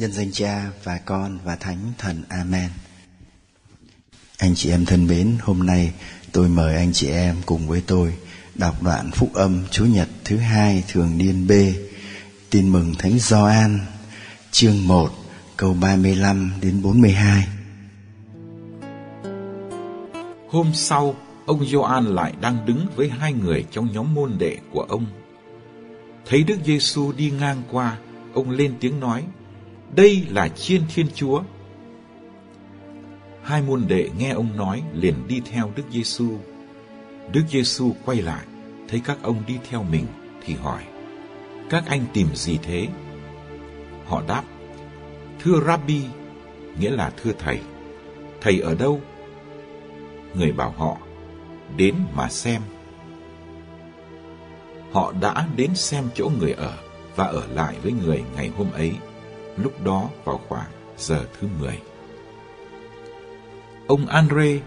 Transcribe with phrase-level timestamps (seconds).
[0.00, 2.22] Nhân danh Cha và Con và Thánh Thần.
[2.28, 2.68] Amen.
[4.38, 5.92] Anh chị em thân mến, hôm nay
[6.32, 8.14] tôi mời anh chị em cùng với tôi
[8.54, 11.52] đọc đoạn phúc âm Chúa Nhật thứ hai thường niên B.
[12.50, 13.80] Tin mừng Thánh Gioan
[14.50, 15.10] chương 1
[15.56, 17.48] câu 35 đến 42.
[20.48, 21.14] Hôm sau,
[21.46, 25.06] ông Gioan lại đang đứng với hai người trong nhóm môn đệ của ông.
[26.26, 27.98] Thấy Đức Giêsu đi ngang qua,
[28.34, 29.24] ông lên tiếng nói:
[29.94, 31.42] đây là chiên Thiên Chúa.
[33.42, 36.38] Hai môn đệ nghe ông nói liền đi theo Đức Giêsu.
[37.32, 38.44] Đức Giêsu quay lại,
[38.88, 40.06] thấy các ông đi theo mình
[40.44, 40.82] thì hỏi:
[41.70, 42.88] Các anh tìm gì thế?
[44.06, 44.42] Họ đáp:
[45.40, 46.02] Thưa Rabbi,
[46.78, 47.60] nghĩa là thưa thầy.
[48.40, 49.00] Thầy ở đâu?
[50.34, 50.96] Người bảo họ:
[51.76, 52.62] Đến mà xem.
[54.92, 56.72] Họ đã đến xem chỗ người ở
[57.16, 58.92] và ở lại với người ngày hôm ấy
[59.62, 61.78] lúc đó vào khoảng giờ thứ 10.
[63.86, 64.58] Ông Andre,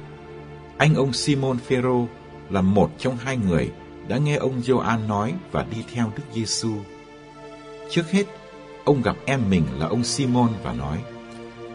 [0.78, 2.08] anh ông Simon Phêrô
[2.50, 3.72] là một trong hai người
[4.08, 6.72] đã nghe ông Gioan nói và đi theo Đức Giêsu.
[7.90, 8.24] Trước hết,
[8.84, 10.98] ông gặp em mình là ông Simon và nói: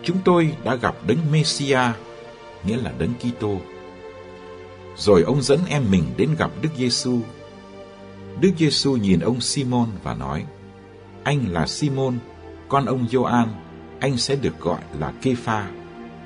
[0.03, 1.81] "Chúng tôi đã gặp Đấng Mêsia,
[2.65, 3.57] nghĩa là Đấng Kitô."
[4.97, 7.21] Rồi ông dẫn em mình đến gặp Đức Giêsu.
[8.41, 10.45] Đức Giêsu nhìn ông Simon và nói:
[11.23, 12.19] "Anh là Simon,
[12.69, 13.49] con ông Gioan,
[14.01, 15.71] anh sẽ được gọi là Kepha,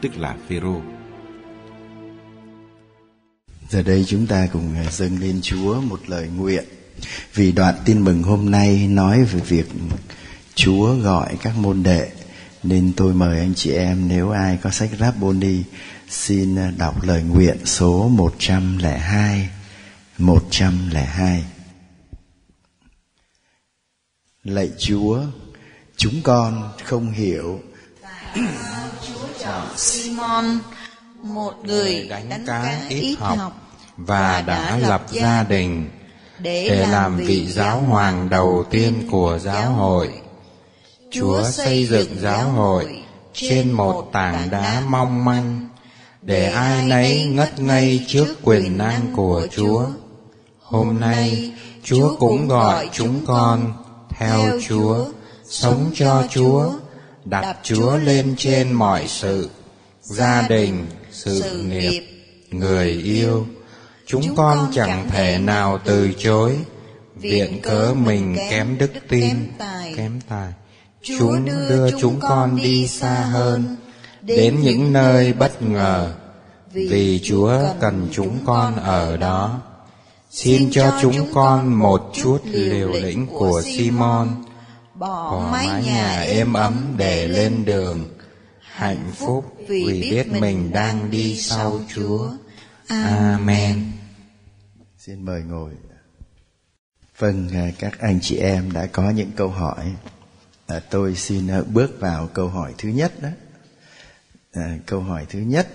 [0.01, 0.81] tức là Phêrô.
[3.69, 6.65] Giờ đây chúng ta cùng à, dâng lên Chúa một lời nguyện.
[7.35, 9.67] Vì đoạn tin mừng hôm nay nói về việc
[10.55, 12.11] Chúa gọi các môn đệ
[12.63, 15.63] nên tôi mời anh chị em nếu ai có sách Rabboni
[16.09, 19.49] xin à, đọc lời nguyện số 102
[20.19, 21.45] 102
[24.45, 25.25] Lạy Chúa
[26.03, 27.61] chúng con không hiểu.
[29.07, 30.59] Chúa chọn Simon
[31.23, 33.53] một người đánh, đánh cá ít học
[33.97, 35.91] và đã lập gia đình
[36.39, 40.09] để làm vị giáo hoàng đầu tiên của giáo hội.
[41.11, 43.03] Chúa xây dựng giáo hội
[43.33, 45.69] trên một tảng đá mong manh
[46.23, 49.87] để ai nấy ngất ngây trước quyền năng của Chúa.
[50.61, 51.53] Hôm nay,
[51.85, 53.73] Chúa cũng gọi chúng con
[54.09, 55.05] theo Chúa
[55.53, 56.73] sống cho Chúa,
[57.25, 59.51] đặt Chúa lên trên mọi sự,
[60.03, 62.03] gia đình, sự nghiệp,
[62.51, 63.47] người yêu.
[64.07, 66.59] Chúng con chẳng thể nào từ chối,
[67.17, 69.35] viện cớ mình kém đức tin,
[69.97, 70.53] kém tài.
[71.03, 73.77] Chúa đưa chúng con đi xa hơn,
[74.23, 76.13] đến những nơi bất ngờ,
[76.73, 79.61] vì Chúa cần chúng con ở đó.
[80.31, 84.29] Xin cho chúng con một chút liều lĩnh của Simon,
[85.03, 88.19] bỏ mái nhà êm ấm để lên đường
[88.61, 92.31] hạnh phúc vì biết mình đang đi sau Chúa.
[92.87, 93.93] Amen.
[94.99, 95.71] Xin mời ngồi.
[97.19, 99.93] Vâng, à, các anh chị em đã có những câu hỏi.
[100.67, 103.29] À, tôi xin à, bước vào câu hỏi thứ nhất đó.
[104.53, 105.69] À, câu hỏi thứ nhất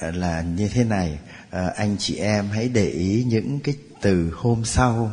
[0.00, 1.18] là như thế này.
[1.50, 5.10] À, anh chị em hãy để ý những cái từ hôm sau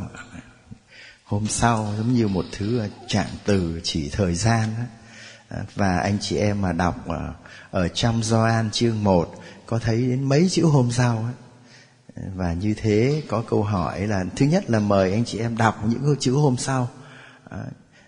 [1.28, 4.84] hôm sau giống như một thứ ờ, trạng từ chỉ thời gian đó.
[5.50, 7.34] Ờ, và anh chị em mà đọc ở,
[7.72, 9.34] ở trong Gioan chương 1
[9.66, 12.26] có thấy đến mấy chữ hôm sau ấy.
[12.36, 15.84] và như thế có câu hỏi là thứ nhất là mời anh chị em đọc
[15.88, 16.90] những chữ hôm sau
[17.50, 17.58] à,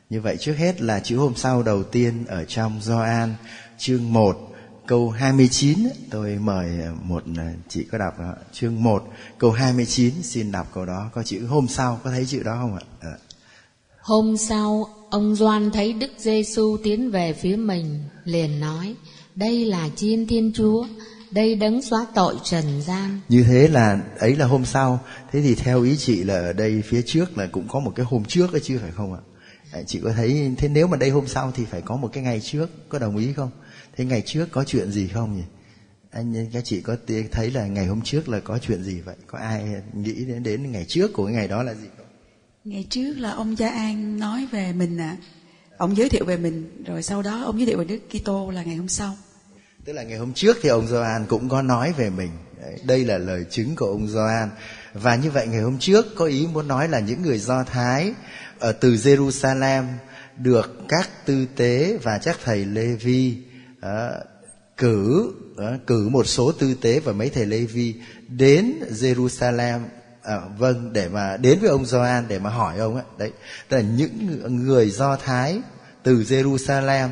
[0.09, 3.35] như vậy trước hết là chữ hôm sau đầu tiên ở trong Gioan
[3.77, 4.48] chương 1
[4.89, 5.77] câu 29
[6.09, 6.69] tôi mời
[7.03, 7.23] một
[7.67, 8.33] chị có đọc đó.
[8.51, 9.03] chương 1
[9.37, 12.75] câu 29 xin đọc câu đó có chữ hôm sau có thấy chữ đó không
[12.75, 12.81] ạ?
[12.99, 13.11] À.
[14.01, 18.95] Hôm sau ông Doan thấy Đức Giêsu tiến về phía mình liền nói
[19.35, 20.85] đây là chiên Thiên Chúa
[21.31, 24.99] đây đấng xóa tội trần gian như thế là ấy là hôm sau
[25.31, 28.05] thế thì theo ý chị là ở đây phía trước là cũng có một cái
[28.09, 29.19] hôm trước ấy chứ phải không ạ
[29.87, 32.39] chị có thấy thế nếu mà đây hôm sau thì phải có một cái ngày
[32.39, 33.51] trước có đồng ý không
[33.99, 35.43] thế ngày trước có chuyện gì không nhỉ?
[36.11, 36.95] Anh các chị có
[37.31, 39.15] thấy là ngày hôm trước là có chuyện gì vậy?
[39.27, 39.63] Có ai
[39.93, 42.05] nghĩ đến đến ngày trước của cái ngày đó là gì không?
[42.63, 45.17] Ngày trước là ông cha an nói về mình à
[45.77, 48.63] ông giới thiệu về mình rồi sau đó ông giới thiệu về đức kitô là
[48.63, 49.17] ngày hôm sau.
[49.85, 52.29] Tức là ngày hôm trước thì ông Gioan cũng có nói về mình.
[52.83, 54.49] Đây là lời chứng của ông Gioan
[54.93, 58.13] và như vậy ngày hôm trước có ý muốn nói là những người do thái
[58.59, 59.83] ở từ Jerusalem
[60.37, 63.48] được các tư tế và các thầy Lê Vi
[63.81, 64.11] à,
[64.77, 67.95] cử à, cử một số tư tế và mấy thầy Lê Vi
[68.27, 69.79] đến Jerusalem
[70.23, 73.31] à, vâng để mà đến với ông Gioan để mà hỏi ông ấy đấy
[73.69, 75.61] tức là những người Do Thái
[76.03, 77.09] từ Jerusalem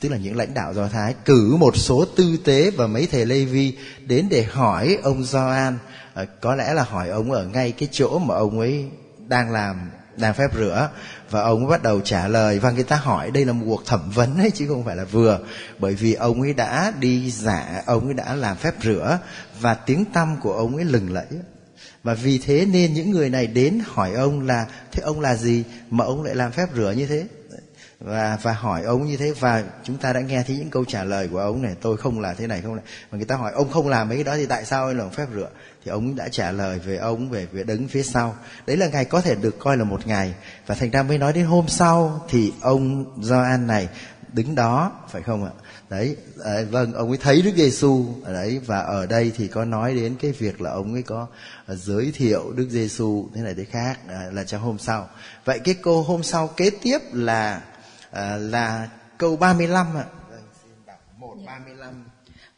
[0.00, 3.26] tức là những lãnh đạo do thái cử một số tư tế và mấy thầy
[3.26, 5.78] lê vi đến để hỏi ông gioan.
[6.14, 8.84] À, có lẽ là hỏi ông ở ngay cái chỗ mà ông ấy
[9.28, 10.90] đang làm đang phép rửa.
[11.30, 13.86] Và ông ấy bắt đầu trả lời và người ta hỏi đây là một cuộc
[13.86, 15.38] thẩm vấn ấy, chứ không phải là vừa.
[15.78, 19.18] Bởi vì ông ấy đã đi giả, ông ấy đã làm phép rửa
[19.60, 21.26] và tiếng tăm của ông ấy lừng lẫy
[22.06, 25.64] và vì thế nên những người này đến hỏi ông là, thế ông là gì
[25.90, 27.26] mà ông lại làm phép rửa như thế?
[28.00, 31.04] Và và hỏi ông như thế và chúng ta đã nghe thấy những câu trả
[31.04, 33.52] lời của ông này, tôi không là thế này, không này mà người ta hỏi,
[33.52, 35.48] ông không làm mấy cái đó thì tại sao ông làm phép rửa?
[35.86, 38.36] Thì ông đã trả lời về ông về việc đứng phía sau.
[38.66, 40.34] Đấy là ngày có thể được coi là một ngày.
[40.66, 43.88] Và thành ra mới nói đến hôm sau thì ông Gioan này
[44.32, 45.50] đứng đó phải không ạ?
[45.90, 48.60] Đấy à, vâng ông ấy thấy Đức Giêsu ở đấy.
[48.66, 51.26] Và ở đây thì có nói đến cái việc là ông ấy có
[51.68, 55.08] giới thiệu Đức Giêsu thế này thế khác à, là trong hôm sau.
[55.44, 57.62] Vậy cái câu hôm sau kế tiếp là
[58.10, 58.88] à, là
[59.18, 60.04] câu 35 ạ.
[60.30, 62.05] Vâng, xin đọc 135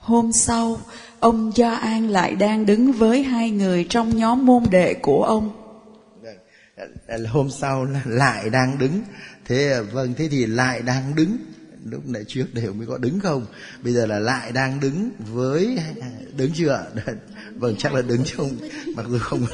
[0.08, 0.81] Hôm sau,
[1.20, 5.50] ông Gia An lại đang đứng với hai người trong nhóm môn đệ của ông.
[6.22, 9.02] Vâng, hôm sau lại đang đứng.
[9.44, 11.37] Thế vâng, thế thì lại đang đứng.
[11.84, 13.46] Lúc nãy trước đều mới có đứng không?
[13.82, 15.78] Bây giờ là lại đang đứng với
[16.37, 16.87] đứng chưa?
[17.54, 18.56] Vâng, chắc là đứng chứ không.
[18.96, 19.46] Mặc dù không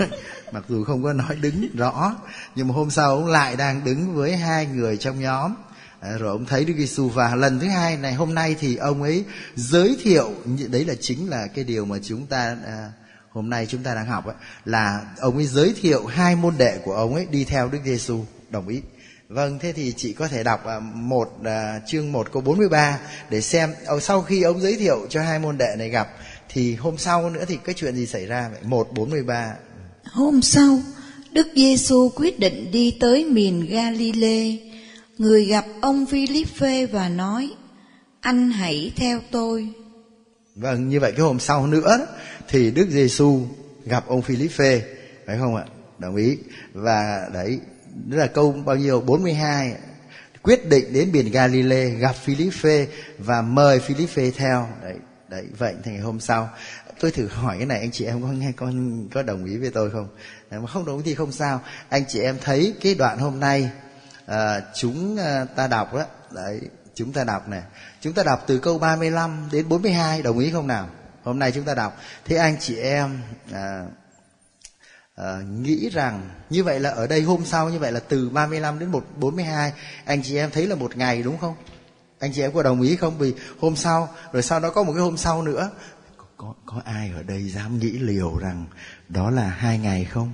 [0.53, 2.17] mặc dù không có nói đứng rõ,
[2.55, 5.55] nhưng mà hôm sau ông lại đang đứng với hai người trong nhóm
[6.05, 9.03] À, rồi ông thấy Đức Giêsu và lần thứ hai này hôm nay thì ông
[9.03, 9.25] ấy
[9.55, 10.31] giới thiệu
[10.71, 12.93] đấy là chính là cái điều mà chúng ta à,
[13.31, 14.35] hôm nay chúng ta đang học ấy,
[14.65, 18.25] là ông ấy giới thiệu hai môn đệ của ông ấy đi theo Đức Giêsu
[18.51, 18.83] đồng ý
[19.29, 22.99] Vâng, thế thì chị có thể đọc à, một à, chương 1 câu 43
[23.31, 26.09] để xem ờ, sau khi ông giới thiệu cho hai môn đệ này gặp
[26.49, 28.61] thì hôm sau nữa thì cái chuyện gì xảy ra vậy?
[28.63, 29.55] 1 43.
[30.05, 30.79] Hôm sau,
[31.33, 34.74] Đức Giêsu quyết định đi tới miền Galilee
[35.19, 37.51] người gặp ông Philippe và nói,
[38.21, 39.69] anh hãy theo tôi.
[40.55, 42.07] Vâng, như vậy cái hôm sau nữa
[42.49, 43.41] thì Đức Giêsu
[43.85, 44.81] gặp ông Philippe,
[45.27, 45.65] phải không ạ?
[45.99, 46.39] Đồng ý.
[46.73, 47.61] Và đấy,
[48.07, 49.01] đó là câu bao nhiêu?
[49.01, 49.75] 42.
[50.43, 52.87] Quyết định đến biển Galilee gặp Philippe
[53.19, 54.69] và mời Philippe theo.
[54.83, 54.97] Đấy,
[55.29, 56.49] đấy vậy thì ngày hôm sau
[57.01, 59.71] tôi thử hỏi cái này anh chị em có nghe con có đồng ý với
[59.71, 60.09] tôi không?
[60.51, 61.61] Nếu mà không đồng ý thì không sao.
[61.89, 63.71] Anh chị em thấy cái đoạn hôm nay
[64.27, 66.05] à, chúng ờ, ta đọc đó.
[66.31, 66.61] Đấy
[66.95, 67.63] chúng ta đọc này.
[68.01, 70.89] Chúng ta đọc từ câu 35 đến 42 đồng ý không nào?
[71.23, 71.97] Hôm nay chúng ta đọc.
[72.25, 73.21] Thế anh chị em
[73.53, 73.85] à,
[75.15, 78.79] à, nghĩ rằng như vậy là ở đây hôm sau như vậy là từ 35
[78.79, 79.73] đến 1 42
[80.05, 81.55] anh chị em thấy là một ngày đúng không?
[82.19, 83.19] Anh chị em có đồng ý không?
[83.19, 85.71] Vì hôm sau rồi sau đó có một cái hôm sau nữa.
[86.37, 88.67] Có có ai ở đây dám nghĩ liều rằng
[89.09, 90.33] đó là hai ngày không?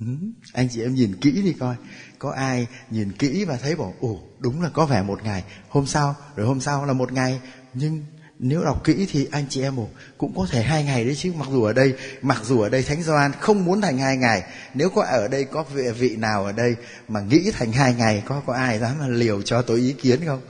[0.00, 0.06] Ừ?
[0.52, 1.76] anh chị em nhìn kỹ đi coi
[2.24, 5.86] có ai nhìn kỹ và thấy bảo ồ đúng là có vẻ một ngày hôm
[5.86, 7.40] sau rồi hôm sau là một ngày.
[7.74, 8.02] Nhưng
[8.38, 9.76] nếu đọc kỹ thì anh chị em
[10.18, 12.82] cũng có thể hai ngày đấy chứ mặc dù ở đây mặc dù ở đây
[12.82, 14.42] thánh gioan không muốn thành hai ngày
[14.74, 16.76] nếu có ở đây có vị, vị nào ở đây
[17.08, 20.20] mà nghĩ thành hai ngày có có ai dám mà liều cho tôi ý kiến
[20.26, 20.40] không?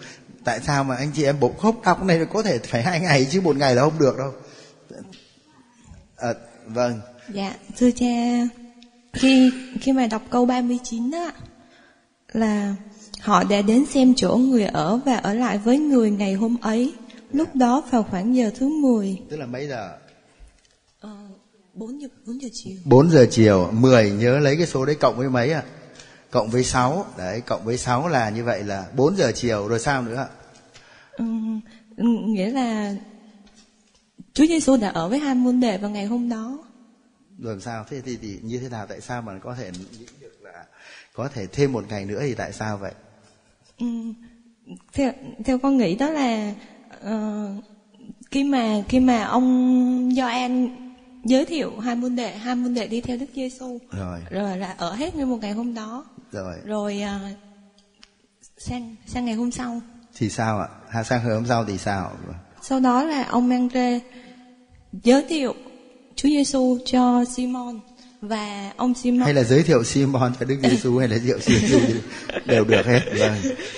[0.45, 3.26] Tại sao mà anh chị em bộ khóc đọc này có thể phải hai ngày
[3.31, 4.33] chứ một ngày là không được đâu.
[6.16, 6.35] À,
[6.66, 7.00] vâng.
[7.28, 8.07] Dạ thưa cha
[9.12, 11.33] khi khi mà đọc câu 39 đó
[12.35, 12.75] là
[13.21, 16.95] họ đã đến xem chỗ người ở và ở lại với người ngày hôm ấy.
[17.33, 19.19] Lúc đó vào khoảng giờ thứ 10.
[19.31, 19.99] Tức là mấy giờ?
[21.00, 21.17] Ờ,
[21.75, 22.76] 4 giờ 4 giờ chiều.
[22.85, 25.62] 4 giờ chiều, 10 nhớ lấy cái số đấy cộng với mấy ạ?
[25.67, 25.71] À?
[26.31, 29.81] Cộng với 6, đấy, cộng với 6 là như vậy là 4 giờ chiều rồi
[29.81, 30.29] sao nữa ạ?
[31.17, 31.25] Ừ,
[32.26, 32.95] nghĩa là
[34.33, 36.59] Chúa Giêsu đã ở với hai môn đệ vào ngày hôm đó.
[37.38, 37.85] Rồi sao?
[37.91, 40.34] Thế thì, thì như thế nào tại sao mà có thể nghĩ được
[41.14, 42.92] có thể thêm một ngày nữa thì tại sao vậy?
[43.78, 43.87] Ừ,
[44.92, 45.12] theo
[45.44, 46.54] theo con nghĩ đó là
[47.04, 47.64] uh,
[48.30, 50.68] khi mà khi mà ông Gioan
[51.25, 54.21] giới thiệu hai môn đệ hai môn đệ đi theo Đức Giêsu rồi.
[54.30, 56.04] rồi là ở hết nguyên một ngày hôm đó.
[56.33, 56.56] Rồi.
[56.64, 57.37] Rồi uh,
[58.59, 59.80] sang sang ngày hôm sau.
[60.14, 60.68] Thì sao ạ?
[60.88, 62.12] À, sang ngày hôm sau thì sao?
[62.62, 64.00] Sau đó là ông Andre
[64.92, 65.54] giới thiệu
[66.16, 67.80] Chúa Giêsu cho Simon
[68.28, 71.38] và ông Simon hay là giới thiệu Simon cho Đức Giêsu hay là giới thiệu
[71.61, 71.81] Giêsu
[72.45, 73.00] đều được hết.
[73.19, 73.35] Vâng.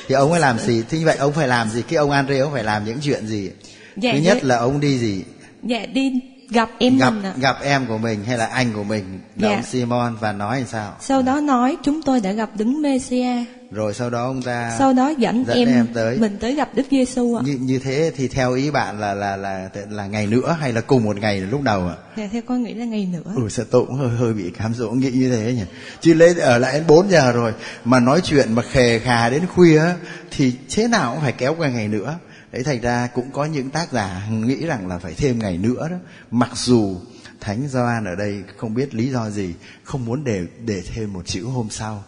[0.08, 0.82] Thì ông ấy làm gì?
[0.90, 1.82] Thế như vậy ông phải làm gì?
[1.82, 3.50] Cái ông Andre ông phải làm những chuyện gì?
[3.96, 4.48] Dạ, thứ nhất dạ.
[4.48, 5.22] là ông đi gì?
[5.62, 6.12] Dạ đi
[6.50, 7.34] gặp em gặp mình ạ.
[7.36, 9.54] gặp em của mình hay là anh của mình là dạ.
[9.54, 10.96] ông Simon và nói làm sao?
[11.00, 14.92] Sau đó nói chúng tôi đã gặp đứng Messia rồi sau đó ông ta sau
[14.92, 17.42] đó dẫn, em, em tới mình tới gặp Đức Giêsu ạ.
[17.44, 20.80] như như thế thì theo ý bạn là là là là ngày nữa hay là
[20.80, 21.94] cùng một ngày lúc đầu ạ?
[22.16, 23.32] Dạ, theo con nghĩ là ngày nữa.
[23.36, 25.64] Ừ tôi cũng hơi hơi bị cám dỗ nghĩ như thế nhỉ.
[26.00, 27.52] Chứ lấy ở lại đến 4 giờ rồi
[27.84, 29.82] mà nói chuyện mà khề khà đến khuya
[30.30, 32.18] thì thế nào cũng phải kéo qua ngày nữa.
[32.52, 35.88] Đấy thành ra cũng có những tác giả nghĩ rằng là phải thêm ngày nữa
[35.90, 35.96] đó.
[36.30, 36.96] Mặc dù
[37.40, 39.54] Thánh Gioan ở đây không biết lý do gì
[39.84, 42.04] không muốn để để thêm một chữ hôm sau.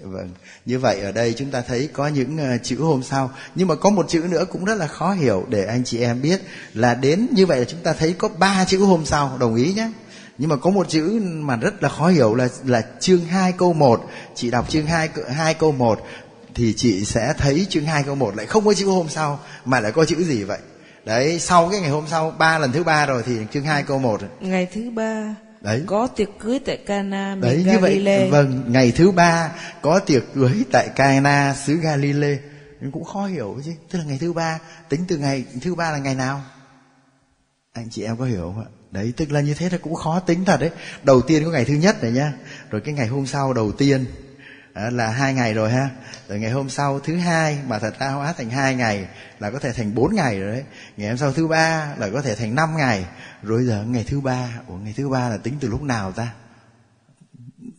[0.00, 0.30] Vâng,
[0.66, 3.30] như vậy ở đây chúng ta thấy có những uh, chữ hôm sau.
[3.54, 6.22] Nhưng mà có một chữ nữa cũng rất là khó hiểu để anh chị em
[6.22, 6.40] biết
[6.74, 9.72] Là đến như vậy là chúng ta thấy có ba chữ hôm sau, đồng ý
[9.72, 9.90] nhé.
[10.38, 13.72] Nhưng mà có một chữ mà rất là khó hiểu là là chương 2 câu
[13.72, 16.06] 1 Chị đọc chương 2, 2 câu 1
[16.54, 19.80] Thì chị sẽ thấy chương 2 câu 1 lại không có chữ hôm sau Mà
[19.80, 20.58] lại có chữ gì vậy?
[21.04, 23.98] Đấy sau cái ngày hôm sau ba lần thứ ba rồi thì chương 2 câu
[23.98, 25.34] 1 Ngày thứ ba.
[25.66, 25.82] Đấy.
[25.86, 28.24] Có tiệc cưới tại Cana miền Đấy Galilee.
[28.24, 32.38] như vậy vâng ngày thứ ba có tiệc cưới tại Cana xứ Galilee.
[32.80, 33.70] Nhưng cũng khó hiểu chứ.
[33.90, 34.58] Tức là ngày thứ ba
[34.88, 36.42] tính từ ngày thứ ba là ngày nào?
[37.72, 38.68] Anh chị em có hiểu không ạ?
[38.90, 40.70] Đấy tức là như thế là cũng khó tính thật đấy.
[41.02, 42.32] Đầu tiên có ngày thứ nhất này nhá.
[42.70, 44.04] Rồi cái ngày hôm sau đầu tiên
[44.76, 45.90] à, là hai ngày rồi ha.
[46.28, 49.58] Rồi ngày hôm sau thứ hai mà thật ra hóa thành hai ngày là có
[49.58, 50.64] thể thành bốn ngày rồi đấy.
[50.96, 53.04] Ngày hôm sau thứ ba là có thể thành năm ngày.
[53.42, 56.32] Rồi giờ ngày thứ ba ủa ngày thứ ba là tính từ lúc nào ta?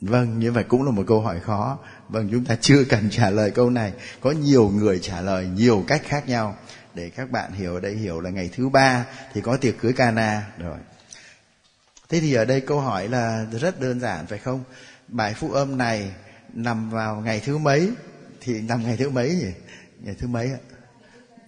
[0.01, 1.77] Vâng như vậy cũng là một câu hỏi khó.
[2.09, 3.93] Vâng chúng ta chưa cần trả lời câu này.
[4.21, 6.55] Có nhiều người trả lời nhiều cách khác nhau.
[6.93, 9.93] Để các bạn hiểu ở đây hiểu là ngày thứ ba thì có tiệc cưới
[9.93, 10.43] Cana.
[10.57, 10.77] Rồi.
[12.09, 14.63] Thế thì ở đây câu hỏi là rất đơn giản phải không?
[15.07, 16.11] Bài phúc âm này
[16.57, 17.89] nằm vào ngày thứ mấy?
[18.41, 19.51] Thì nằm ngày thứ mấy nhỉ?
[19.99, 20.59] Ngày thứ mấy ạ?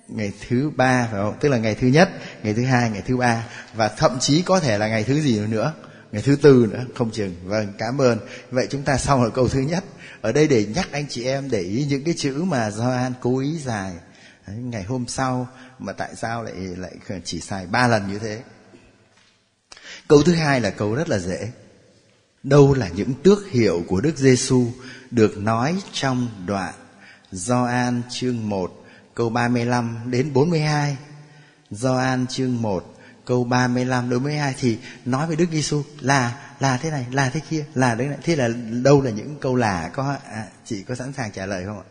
[0.07, 1.37] Ngày thứ ba phải không?
[1.39, 2.09] Tức là ngày thứ nhất
[2.43, 3.47] ngày thứ hai ngày thứ ba.
[3.73, 5.73] Và thậm chí có thể là ngày thứ gì nữa?
[6.11, 7.35] Ngày thứ tư nữa không chừng.
[7.43, 8.19] Vâng cảm ơn.
[8.51, 9.83] Vậy chúng ta xong ở câu thứ nhất.
[10.21, 13.39] Ở đây để nhắc anh chị em để ý những cái chữ mà Gioan cố
[13.39, 13.93] ý dài.
[14.47, 15.47] Đấy, ngày hôm sau
[15.79, 16.91] mà tại sao lại lại
[17.23, 18.41] chỉ xài ba lần như thế?
[20.07, 21.51] Câu thứ hai là câu rất là dễ.
[22.43, 24.67] Đâu là những tước hiệu của Đức Giêsu
[25.11, 26.73] được nói trong đoạn
[27.31, 28.85] Gioan chương 1
[29.15, 30.97] câu 35 đến 42.
[31.71, 36.91] Gioan chương 1 câu 35 đến 42 thì nói về Đức Giêsu là là thế
[36.91, 38.17] này, là thế kia, là đấy này.
[38.23, 38.47] Thế là
[38.83, 41.87] đâu là những câu là có à, chị có sẵn sàng trả lời không ạ?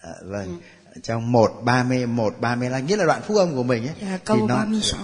[0.00, 0.60] À, vâng.
[0.94, 1.00] Ừ.
[1.02, 3.94] Trong 1 31 35 nghĩa là đoạn phúc âm của mình ấy.
[4.02, 4.98] Dạ, câu thì nó, 36.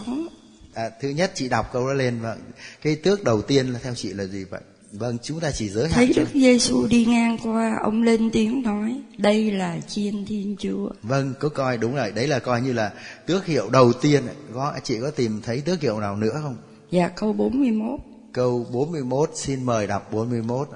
[0.75, 2.41] À, thứ nhất chị đọc câu đó lên vâng.
[2.83, 4.61] Cái tước đầu tiên là theo chị là gì vậy?
[4.93, 8.63] Vâng, chúng ta chỉ giới hạn Thấy Đức Giêsu đi ngang qua, ông lên tiếng
[8.63, 10.91] nói, đây là chiên Thiên Chúa.
[11.03, 12.93] Vâng, có coi đúng rồi, đấy là coi như là
[13.27, 14.23] tước hiệu đầu tiên.
[14.55, 16.57] Có chị có tìm thấy tước hiệu nào nữa không?
[16.91, 18.01] Dạ, câu 41.
[18.33, 20.69] Câu 41, xin mời đọc 41.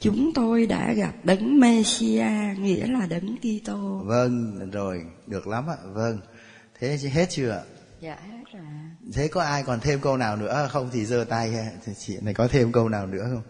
[0.00, 2.26] Chúng tôi đã gặp đấng Messia,
[2.58, 4.00] nghĩa là đấng Kitô.
[4.04, 5.76] Vâng, rồi, được lắm ạ.
[5.92, 6.20] Vâng.
[6.80, 7.62] Thế hết chưa
[8.00, 8.62] Dạ hết rồi.
[9.12, 11.52] Thế có ai còn thêm câu nào nữa không thì giơ tay
[11.86, 13.42] thì chị này có thêm câu nào nữa không?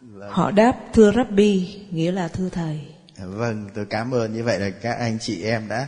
[0.00, 0.30] Vâng.
[0.32, 2.80] Họ đáp thưa Rabbi, nghĩa là thưa thầy.
[3.18, 5.86] Vâng, tôi cảm ơn như vậy là các anh chị em đã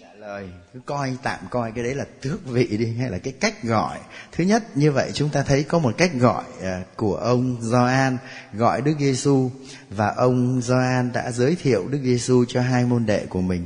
[0.00, 3.32] trả lời cứ coi tạm coi cái đấy là tước vị đi hay là cái
[3.40, 3.98] cách gọi
[4.32, 8.18] thứ nhất như vậy chúng ta thấy có một cách gọi uh, của ông Gioan
[8.52, 9.50] gọi Đức Giêsu
[9.90, 13.64] và ông Gioan đã giới thiệu Đức Giêsu cho hai môn đệ của mình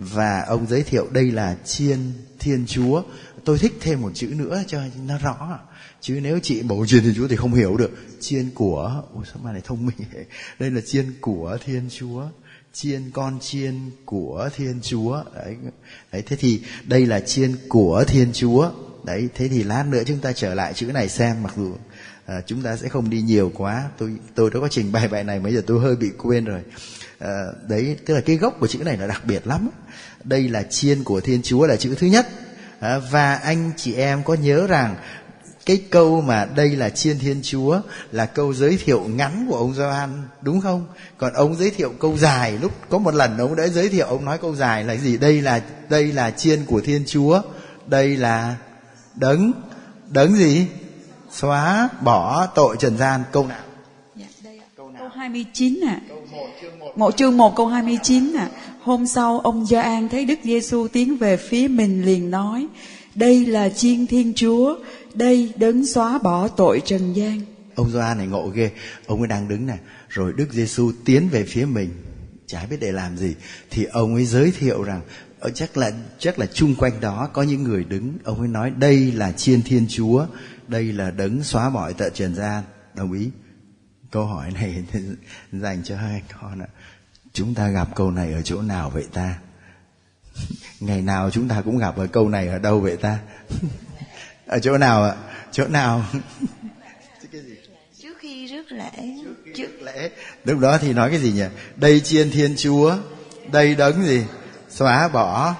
[0.00, 1.98] và ông giới thiệu đây là chiên
[2.38, 3.02] thiên chúa.
[3.44, 5.58] Tôi thích thêm một chữ nữa cho nó rõ.
[6.00, 7.90] Chứ nếu chị bầu chiên thiên chúa thì không hiểu được.
[8.20, 9.96] Chiên của ôi sao mà này thông minh
[10.58, 12.24] đây là chiên của thiên chúa.
[12.72, 15.24] Chiên con chiên của thiên chúa.
[15.34, 15.56] Đấy
[16.12, 18.70] đấy thế thì đây là chiên của thiên chúa.
[19.04, 21.74] Đấy thế thì lát nữa chúng ta trở lại chữ này xem mặc dù
[22.26, 23.90] à, chúng ta sẽ không đi nhiều quá.
[23.98, 26.60] Tôi tôi đã có trình bày bài này mấy giờ tôi hơi bị quên rồi
[27.20, 29.68] à, đấy tức là cái gốc của chữ này là đặc biệt lắm.
[30.24, 32.28] Đây là chiên của thiên chúa là chữ thứ nhất.
[32.80, 34.96] À, và anh chị em có nhớ rằng
[35.66, 37.80] cái câu mà đây là chiên thiên chúa
[38.12, 40.86] là câu giới thiệu ngắn của ông Gioan đúng không?
[41.18, 44.24] Còn ông giới thiệu câu dài lúc có một lần ông đã giới thiệu ông
[44.24, 45.16] nói câu dài là gì?
[45.18, 47.42] Đây là đây là chiên của thiên chúa.
[47.86, 48.56] Đây là
[49.14, 49.52] đấng
[50.08, 50.66] đấng gì?
[51.30, 53.22] Xóa bỏ tội trần gian.
[53.32, 53.60] Câu nào?
[54.16, 55.00] Dạ, đây câu, nào?
[55.00, 55.90] câu 29 ạ.
[55.90, 56.00] À.
[56.08, 56.19] câu 1 chương 1
[56.96, 58.48] một chương 1 câu 29 à.
[58.82, 62.66] hôm sau ông Gioan thấy Đức Giêsu tiến về phía mình liền nói,
[63.14, 64.76] đây là chiên thiên chúa,
[65.14, 67.40] đây đấng xóa bỏ tội trần gian.
[67.74, 68.70] Ông Gioan này ngộ ghê.
[69.06, 71.90] Ông ấy đang đứng này, rồi Đức Giêsu tiến về phía mình.
[72.46, 73.34] Chả biết để làm gì,
[73.70, 75.00] thì ông ấy giới thiệu rằng
[75.40, 78.12] ở chắc là chắc là chung quanh đó có những người đứng.
[78.24, 80.26] Ông ấy nói, đây là chiên thiên chúa,
[80.68, 82.62] đây là đấng xóa bỏ tội trần gian.
[82.94, 83.30] Đồng ý
[84.10, 84.84] câu hỏi này
[85.52, 86.68] dành cho hai con ạ.
[87.32, 89.38] Chúng ta gặp câu này ở chỗ nào vậy ta?
[90.80, 93.18] Ngày nào chúng ta cũng gặp ở câu này ở đâu vậy ta?
[94.46, 95.14] Ở chỗ nào ạ?
[95.52, 96.04] Chỗ nào?
[97.98, 98.90] Trước khi rước lễ.
[99.24, 100.10] Trước rước lễ.
[100.44, 101.44] Lúc đó thì nói cái gì nhỉ?
[101.76, 102.96] Đây chiên thiên chúa
[103.52, 104.24] đây đấng gì?
[104.68, 105.54] Xóa bỏ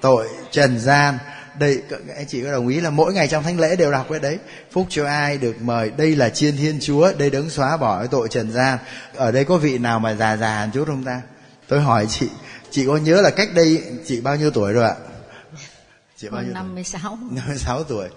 [0.00, 1.18] tội trần gian
[1.58, 1.82] đây
[2.16, 4.38] anh chị có đồng ý là mỗi ngày trong thánh lễ đều đọc cái đấy.
[4.70, 5.90] Phúc cho ai được mời?
[5.96, 8.78] Đây là chiên thiên chúa đây đấng xóa bỏ cái tội trần gian.
[9.14, 11.22] Ở đây có vị nào mà già già chút không ta?
[11.68, 12.28] Tôi hỏi chị
[12.70, 14.94] chị có nhớ là cách đây chị bao nhiêu tuổi rồi ạ?
[16.16, 18.08] Chị bao nhiêu 56 56 tuổi.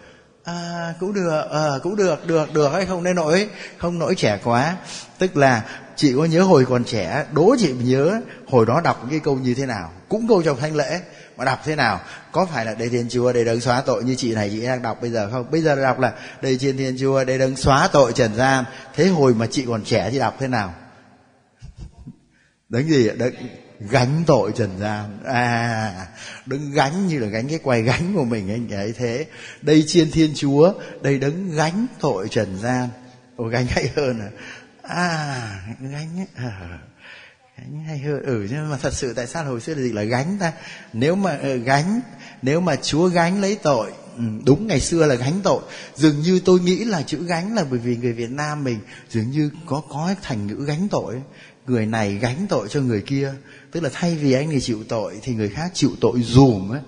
[0.44, 4.40] À, cũng được à, cũng được được được hay không nên nỗi không nỗi trẻ
[4.44, 4.78] quá.
[5.18, 5.64] Tức là
[5.96, 9.54] chị có nhớ hồi còn trẻ đố chị nhớ hồi đó đọc cái câu như
[9.54, 9.92] thế nào?
[10.10, 11.02] Cũng câu trong thánh lễ
[11.40, 12.02] mà đọc thế nào?
[12.32, 14.82] Có phải là đây thiên chúa đây đấng xóa tội như chị này, chị đang
[14.82, 15.52] đọc bây giờ không?
[15.52, 18.66] Bây giờ đọc là đây trên thiên chúa đây đấng xóa tội, trần gian
[18.96, 20.74] thế hồi mà chị còn trẻ, chị đọc thế nào?
[22.70, 23.34] Đấng gì đấng
[23.80, 26.08] gánh tội trần gian à
[26.46, 29.26] đấng gánh như là gánh cái quay gánh của mình anh ấy, thế.
[29.62, 32.90] Đây chiên thiên chúa, đây đấng gánh tội trần gian
[33.36, 34.30] ồ gánh hay hơn à?
[34.82, 36.80] À gánh à
[37.60, 39.92] gánh hay hơn ừ nhưng mà thật sự tại sao hồi xưa là gì?
[39.92, 40.54] Là gánh ta.
[40.94, 42.02] Nếu mà uh, gánh
[42.42, 45.62] nếu mà chúa gánh lấy tội ừ, đúng ngày xưa là gánh tội.
[45.96, 49.32] Dường như tôi nghĩ là chữ gánh là bởi vì người việt nam mình dường
[49.32, 51.22] như có có thành ngữ gánh tội
[51.68, 53.34] người này gánh tội cho người kia
[53.72, 56.82] tức là thay vì anh này chịu tội thì người khác chịu tội dùm ấy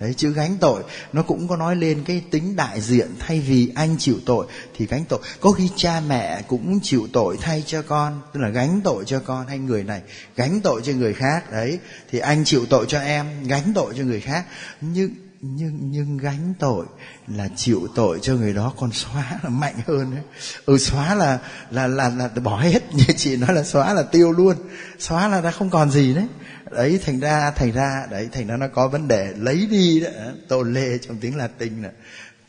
[0.00, 3.72] đấy, chữ gánh tội, nó cũng có nói lên cái tính đại diện thay vì
[3.74, 5.20] anh chịu tội thì gánh tội.
[5.40, 9.20] Có khi cha mẹ cũng chịu tội thay cho con, tức là gánh tội cho
[9.20, 10.02] con hay người này,
[10.36, 11.78] gánh tội cho người khác, đấy.
[12.10, 14.44] Thì anh chịu tội cho em, gánh tội cho người khác.
[14.80, 16.86] Nhưng nhưng nhưng gánh tội
[17.26, 20.22] là chịu tội cho người đó còn xóa là mạnh hơn đấy.
[20.66, 21.38] Ừ xóa là
[21.70, 22.82] là là là bỏ hết.
[22.94, 24.56] Như chị nói là xóa là tiêu luôn.
[24.98, 26.26] Xóa là đã không còn gì đấy
[26.70, 30.08] đấy thành ra thành ra đấy thành ra nó có vấn đề lấy đi đó.
[30.48, 31.90] Tô lê trong tiếng latin là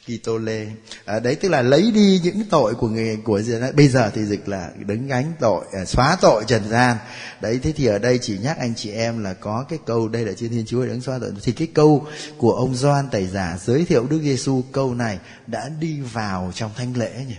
[0.09, 0.67] Kitole
[1.05, 3.41] à, đấy tức là lấy đi những tội của người của
[3.75, 6.97] bây giờ thì dịch là đứng gánh tội à, xóa tội trần gian.
[7.41, 10.25] Đấy thế thì ở đây chỉ nhắc anh chị em là có cái câu đây
[10.25, 11.31] là trên thiên chúa đứng xóa tội.
[11.43, 15.69] Thì cái câu của ông Doan tẩy giả giới thiệu Đức Giêsu câu này đã
[15.79, 17.35] đi vào trong thánh lễ nhỉ?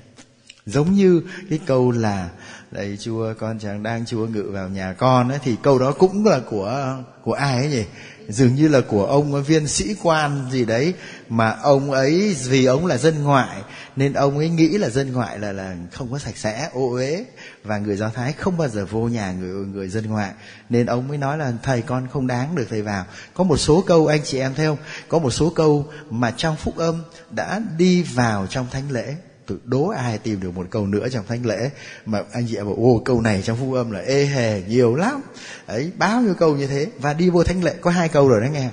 [0.71, 2.29] Giống như cái câu là
[2.71, 6.27] đây chúa, con chẳng đang chúa ngự vào nhà con ấy, thì câu đó cũng
[6.27, 7.85] là của của ai ấy nhỉ?
[8.29, 10.95] Dường như là của ông viên sĩ quan gì đấy,
[11.29, 13.63] mà ông ấy, vì ông là dân ngoại,
[13.97, 17.25] nên ông ấy nghĩ là dân ngoại là là không có sạch sẽ, ô uế,
[17.65, 20.33] và người do thái không bao giờ vô nhà người người dân ngoại.
[20.69, 23.05] Nên ông mới nói là, thầy, con không đáng được thầy vào.
[23.35, 24.79] Có một số câu, anh chị em thấy không?
[25.09, 29.15] Có một số câu mà trong phúc âm đã đi vào trong thánh lễ
[29.51, 31.71] tự đố ai tìm được một câu nữa trong thánh lễ.
[32.07, 34.95] Mà anh chị em bảo ô câu này trong phúc âm là ê hề nhiều
[34.97, 35.21] lắm.
[35.67, 36.87] Ấy bao nhiêu câu như thế.
[36.99, 38.71] Và đi vô thánh lễ, có hai câu rồi đó nghe.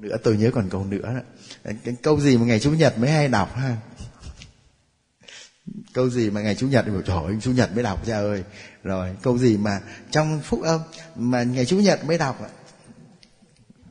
[0.00, 1.20] Nữa, tôi nhớ còn câu nữa đó.
[1.84, 3.76] cái câu gì mà ngày chủ nhật mới hay đọc ha?
[5.92, 8.18] Câu gì mà ngày chủ nhật thì bảo, trời ơi, chủ nhật mới đọc cha
[8.18, 8.44] ơi.
[8.84, 10.80] Rồi, câu gì mà trong phúc âm
[11.16, 12.50] mà ngày chủ nhật mới đọc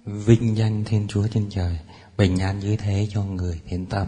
[0.05, 1.79] vinh danh thiên chúa trên trời
[2.17, 4.07] bình an như thế cho người thiện tâm.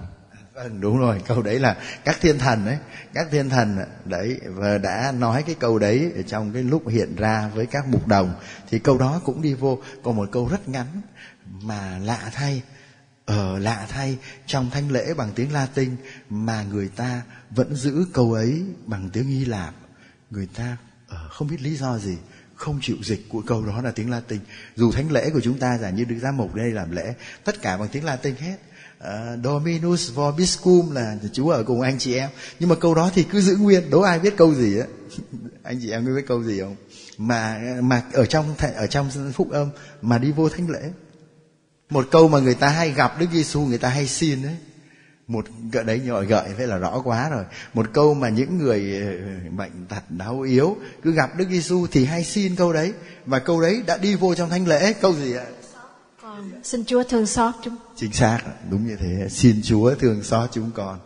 [0.53, 2.77] Vâng đúng rồi câu đấy là các thiên thần đấy
[3.13, 7.15] các thiên thần đấy và đã nói cái câu đấy ở trong cái lúc hiện
[7.15, 8.33] ra với các mục đồng
[8.69, 9.79] thì câu đó cũng đi vô.
[10.03, 10.87] Còn một câu rất ngắn
[11.61, 12.61] mà lạ thay
[13.25, 15.95] ở ờ, lạ thay trong thanh lễ bằng tiếng Latin
[16.29, 19.73] mà người ta vẫn giữ câu ấy bằng tiếng Hy Lạp.
[20.29, 22.17] Người ta uh, không biết lý do gì
[22.57, 24.39] không chịu dịch của câu đó là tiếng Latin.
[24.75, 27.61] Dù thánh lễ của chúng ta giả như Đức Giám Mục đây làm lễ, tất
[27.61, 28.55] cả bằng tiếng Latin hết.
[29.03, 32.29] Uh, Dominus vobiscum là Chúa ở cùng anh chị em.
[32.59, 34.85] Nhưng mà câu đó thì cứ giữ nguyên, đố ai biết câu gì á.
[35.63, 36.75] anh chị em có biết câu gì không?
[37.17, 39.69] Mà mà ở trong ở trong phúc âm
[40.01, 40.91] mà đi vô thánh lễ.
[41.89, 44.55] Một câu mà người ta hay gặp Đức Giêsu người ta hay xin đấy
[45.27, 47.43] một gợi đấy gọi gợi phải là rõ quá rồi.
[47.73, 52.05] Một câu mà những người ờ, bệnh tật đau yếu cứ gặp Đức Giêsu thì
[52.05, 52.93] hay xin câu đấy.
[53.25, 54.93] Và câu đấy đã đi vô trong thánh lễ.
[54.93, 55.45] Câu gì ạ?
[56.21, 57.75] Con xin Chúa thương xót chúng.
[57.95, 59.27] Chính xác đúng như thế.
[59.29, 60.99] Xin Chúa thương xót chúng con.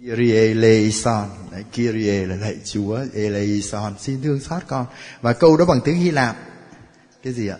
[0.00, 1.28] Kyrie eleison.
[1.52, 3.94] Đấy, Kyrie là lạy Chúa eleison.
[3.98, 4.86] Xin thương xót con.
[5.20, 6.36] Và câu đó bằng tiếng Hy Lạp.
[7.22, 7.56] Cái gì ạ?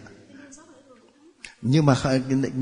[1.62, 1.96] Nhưng mà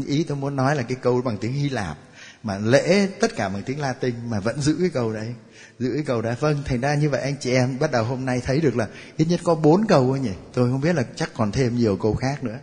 [0.06, 1.98] ý tôi muốn nói là cái câu bằng tiếng Hy Lạp
[2.46, 5.34] mà lễ tất cả bằng tiếng Latin mà vẫn giữ cái câu đấy.
[5.78, 6.36] Giữ cái câu đấy.
[6.40, 8.86] Vâng thành ra như vậy anh chị em bắt đầu hôm nay thấy được là
[9.16, 10.32] ít nhất có bốn câu thôi nhỉ.
[10.54, 12.58] Tôi không biết là chắc còn thêm nhiều câu khác nữa.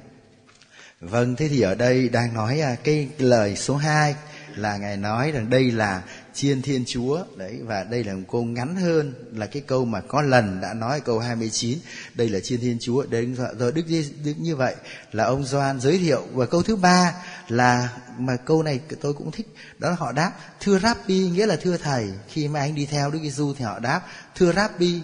[1.01, 4.15] Vâng thế thì ở đây đang nói à, cái lời số 2
[4.55, 6.01] là ngài nói rằng đây là
[6.33, 7.23] chiên thiên chúa.
[7.35, 10.73] Đấy và đây là một câu ngắn hơn là cái câu mà có lần đã
[10.73, 11.79] nói câu 29
[12.15, 13.05] đây là chiên thiên chúa.
[13.05, 13.85] Đến rồi đức,
[14.23, 14.75] đức như vậy
[15.11, 16.23] là ông Doan giới thiệu.
[16.33, 17.13] Và câu thứ ba
[17.47, 19.47] là mà câu này tôi cũng thích.
[19.79, 22.09] Đó là họ đáp thưa Rabbi nghĩa là thưa thầy.
[22.27, 24.01] Khi mà anh đi theo Đức Giêsu thì họ đáp
[24.35, 25.01] thưa Rabbi.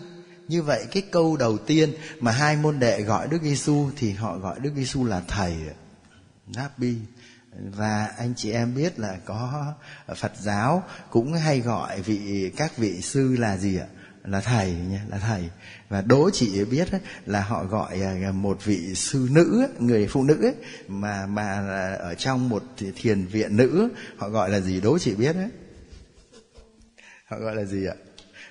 [0.47, 4.37] Như vậy cái câu đầu tiên mà hai môn đệ gọi Đức Giêsu thì họ
[4.37, 5.55] gọi Đức Giêsu là thầy
[6.55, 6.95] Rabbi
[7.51, 9.73] và anh chị em biết là có
[10.15, 13.85] Phật giáo cũng hay gọi vị, các vị sư là gì ạ?
[14.23, 15.49] là thầy nha là thầy.
[15.89, 16.87] Và đố chị biết
[17.25, 20.51] là họ gọi à, một vị sư nữ người phụ nữ
[20.87, 21.59] mà mà
[21.99, 22.63] ở trong một
[22.95, 24.81] thiền viện nữ họ gọi là gì?
[24.81, 25.49] Đố chị biết đấy.
[27.25, 27.95] Họ gọi là gì ạ?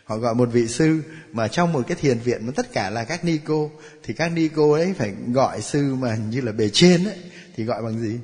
[0.04, 3.04] Họ gọi một vị sư, mà trong một cái thiền viện mà tất cả là
[3.04, 3.70] các ni cô,
[4.02, 7.16] thì các ni cô ấy phải gọi sư mà như là bề trên ấy,
[7.56, 8.18] thì gọi bằng gì?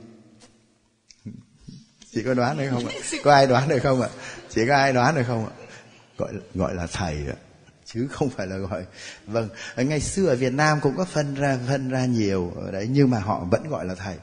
[2.15, 2.93] Chị có đoán được không ạ?
[3.25, 4.09] Có ai đoán được không ạ?
[4.51, 5.53] Chỉ có ai đoán được không ạ?
[6.19, 7.37] Gọi gọi là thầy ạ.
[7.85, 8.85] Chứ không phải là gọi.
[9.27, 12.89] Vâng ngày xưa ở Việt Nam cũng có phân ra phân ra nhiều ở đấy
[12.91, 14.17] nhưng mà họ vẫn gọi là thầy.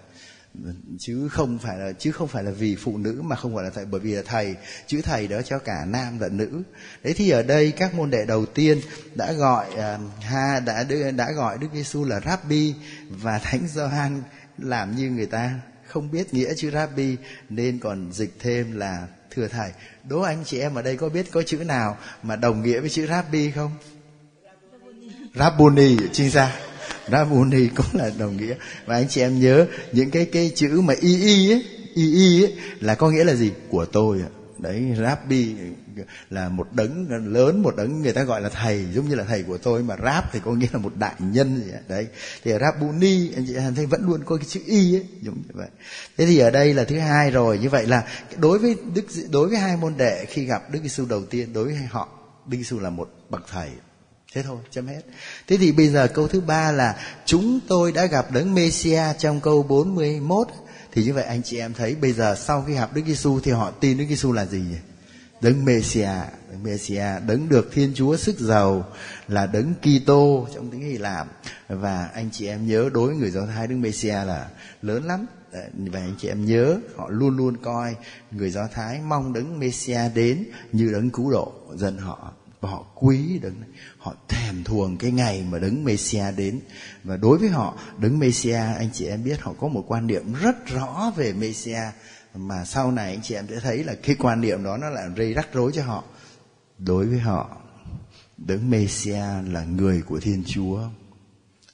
[1.00, 3.70] Chứ không phải là chứ không phải là vì phụ nữ mà không gọi là
[3.70, 4.56] thầy bởi vì là thầy
[4.88, 6.62] chữ thầy đó cho cả nam và nữ.
[7.04, 8.82] Đấy thì ở đây các môn đệ đầu tiên
[9.16, 12.74] đã gọi uh, ha đã đã gọi Đức Giêsu là Rabbi
[13.10, 14.24] và Thánh Gioan
[14.58, 15.52] làm như người ta
[15.92, 17.16] không biết nghĩa chữ rabbi
[17.50, 19.72] nên còn dịch thêm là thưa thầy.
[20.04, 22.90] Đố anh chị em ở đây có biết có chữ nào mà đồng nghĩa với
[22.90, 23.72] chữ rabbi không?
[25.36, 26.56] Rabuni, chính ra
[27.12, 28.56] Rabuni cũng là đồng nghĩa.
[28.86, 32.44] Và anh chị em nhớ những cái cái chữ mà y y ấy y y
[32.44, 33.52] ấy là có nghĩa là gì?
[33.70, 34.30] Của tôi ạ
[34.62, 35.56] đấy, rabbi
[36.30, 39.44] là một đấng lớn, một đấng người ta gọi là thầy, giống như là thầy
[39.44, 42.08] của tôi, mà rap thì có nghĩa là một đại nhân gì đấy,
[42.44, 45.70] thì rabuni anh chị thấy vẫn luôn có cái chữ y ấy, giống như vậy.
[46.18, 48.04] Thế thì ở đây là thứ hai rồi, như vậy là
[48.38, 51.66] đối với đức đối với hai môn đệ khi gặp đức giêsu đầu tiên, đối
[51.66, 52.10] với họ,
[52.48, 53.70] đức giêsu là một bậc thầy.
[54.34, 55.02] Thế thôi, chấm hết.
[55.48, 56.96] Thế thì bây giờ câu thứ ba là,
[57.26, 60.48] chúng tôi đã gặp đấng Messia trong câu 41
[60.92, 63.52] thì như vậy anh chị em thấy bây giờ sau khi gặp Đức Giêsu thì
[63.52, 64.78] họ tin Đức Giêsu là gì nhỉ?
[65.42, 66.10] Đấng Messia,
[66.50, 68.88] đấng Messia, đấng được Thiên Chúa sức giàu
[69.28, 71.28] là đấng Kitô trong tiếng Hy Lạp.
[71.70, 74.50] Và anh chị em nhớ đối với người Do Thái đấng Messia là
[74.82, 75.26] lớn lắm.
[75.74, 77.96] Và anh chị em nhớ họ luôn luôn coi
[78.32, 82.86] người Do Thái mong đấng Messia đến như đấng cứu độ dân họ và họ
[82.96, 86.60] quý đấng này họ thèm thuồng cái ngày mà đấng Messia đến.
[87.04, 90.34] Và đối với họ, đấng Messia anh chị em biết, họ có một quan niệm
[90.34, 91.82] rất rõ về Messia
[92.36, 95.08] mà sau này anh chị em sẽ thấy là cái quan niệm đó nó là
[95.08, 96.04] gây rắc rối cho họ.
[96.78, 97.58] Đối với họ,
[98.38, 100.90] đấng Messia là người của Thiên Chúa,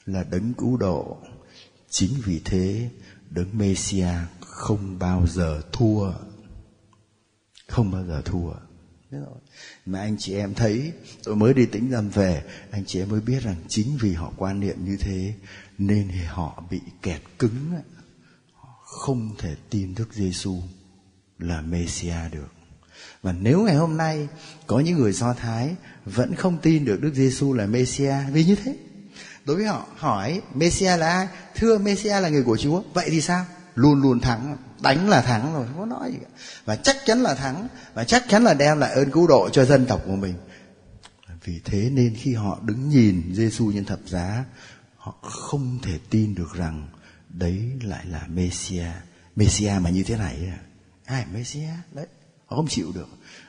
[0.05, 1.17] là đấng cứu độ.
[1.89, 2.89] Chính vì thế,
[3.29, 6.11] đấng Messia không bao giờ thua.
[7.67, 8.51] Không bao giờ thua
[9.87, 10.91] mà anh chị em thấy,
[11.23, 14.31] tôi mới đi tĩnh tâm về, anh chị em mới biết rằng chính vì họ
[14.37, 15.33] quan niệm như thế,
[15.77, 17.71] nên họ bị kẹt cứng
[18.53, 20.61] họ không thể tin Đức Giêsu
[21.39, 22.53] là Messia được.
[23.21, 24.27] Và nếu ngày hôm nay
[24.67, 28.55] có những người Do Thái vẫn không tin được Đức Giêsu là Messia, vì như
[28.55, 28.75] thế,
[29.45, 31.27] đối với họ, hỏi Messia là ai?
[31.55, 33.45] Thưa Messia là người của Chúa, vậy thì sao?
[33.77, 36.27] Luôn luôn thắng, đánh là thắng rồi không có nói gì cả.
[36.65, 39.65] Và chắc chắn là thắng, và chắc chắn là đem lại ơn cứu độ cho
[39.65, 40.35] dân tộc của mình.
[41.43, 44.45] Vì thế nên khi họ đứng nhìn Giêsu trên thập giá,
[44.97, 46.87] họ không thể tin được rằng
[47.29, 48.87] đấy lại là Messia.
[49.35, 50.53] Messia mà như thế này
[51.05, 51.25] ai?
[51.33, 51.69] Messia?
[51.91, 52.07] Đấy,
[52.45, 53.07] họ không chịu được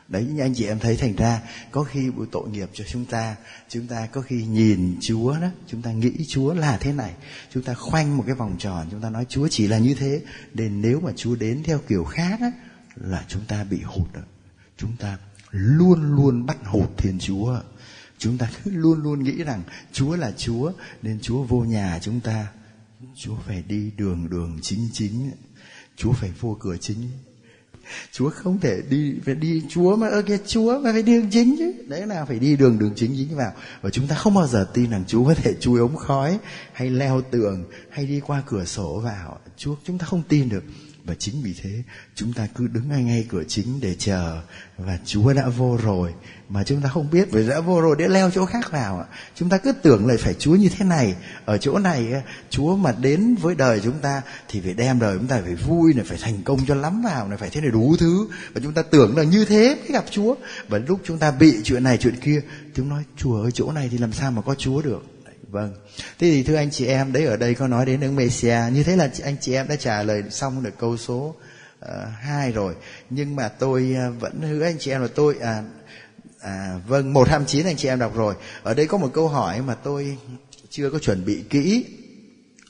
[0.09, 1.41] đấy như anh chị em thấy thành ra
[1.71, 3.37] có khi buổi tội nghiệp cho chúng ta
[3.69, 7.13] chúng ta có khi nhìn chúa đó chúng ta nghĩ chúa là thế này
[7.55, 10.23] chúng ta khoanh một cái vòng tròn chúng ta nói chúa chỉ là như thế
[10.55, 12.51] nên nếu mà chúa đến theo kiểu khác đó,
[12.97, 14.25] là chúng ta bị hụt rồi
[14.77, 15.19] chúng ta
[15.51, 17.61] luôn luôn bắt hụt thiên chúa.
[18.19, 22.21] Chúng ta cứ luôn luôn nghĩ rằng chúa là chúa nên chúa vô nhà chúng
[22.21, 22.47] ta.
[23.15, 25.31] Chúa phải đi đường đường chính chính.
[25.97, 27.11] Chúa phải vô cửa chính.
[28.13, 31.31] Chúa không thể đi, phải đi Chúa mà, ơ, kìa, Chúa mà phải đi đường
[31.31, 31.73] chính chứ.
[31.89, 33.53] Đấy là phải đi đường đường chính chính vào.
[33.81, 36.39] Và chúng ta không bao giờ tin rằng Chúa có thể chui ống khói,
[36.73, 39.39] hay leo tường, hay đi qua cửa sổ vào.
[39.57, 40.63] Chúa, chúng ta không tin được
[41.09, 41.83] và chính vì thế,
[42.15, 44.41] chúng ta cứ đứng ngay ngay cửa chính để chờ.
[44.79, 46.15] Và Chúa đã vô rồi,
[46.49, 49.49] mà chúng ta không biết vì đã vô rồi để leo chỗ khác vào chúng
[49.49, 52.13] ta cứ tưởng là phải Chúa như thế này, ở chỗ này
[52.51, 55.95] Chúa mà đến với đời chúng ta thì phải đem đời chúng ta phải vui
[55.95, 58.29] này, phải thành công cho lắm vào này, phải thế này đủ thứ.
[58.55, 60.35] Và chúng ta tưởng là như thế mới gặp Chúa.
[60.69, 62.41] Và lúc chúng ta bị chuyện này, chuyện kia
[62.75, 65.18] chúng nói, Chúa ở chỗ này thì làm sao mà có Chúa được?
[65.51, 65.75] Vâng.
[65.97, 68.59] Thế thì thưa anh chị em, đấy ở đây có nói đến đức Messia.
[68.73, 71.35] Như thế là anh chị em đã trả lời xong được câu số
[71.85, 72.75] uh, hai rồi.
[73.11, 75.63] Nhưng mà tôi uh, vẫn hứa anh chị em là tôi à,
[76.41, 78.35] à vâng một hai chín anh chị em đọc rồi.
[78.63, 80.17] Ở đây có một câu hỏi mà tôi
[80.71, 81.85] chưa có chuẩn bị kỹ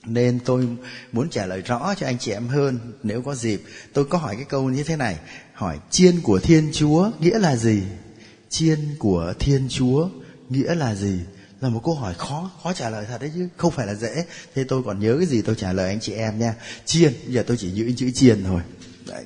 [0.04, 0.68] nên tôi
[1.12, 3.62] muốn trả lời rõ cho anh chị em hơn nếu có dịp.
[3.92, 5.16] Tôi có hỏi cái câu như thế này.
[5.52, 7.82] Hỏi chiên của thiên chúa nghĩa là gì?
[8.48, 10.08] Chiên của thiên chúa
[10.48, 11.20] nghĩa là gì?
[11.60, 13.48] Là một câu hỏi khó khó trả lời thật đấy chứ.
[13.56, 14.24] Không phải là dễ.
[14.54, 16.54] Thế tôi còn nhớ cái gì tôi trả lời anh chị em nha.
[16.84, 17.12] Chiên.
[17.28, 18.60] Giờ tôi chỉ giữ chữ chiên thôi.
[19.06, 19.24] Đấy.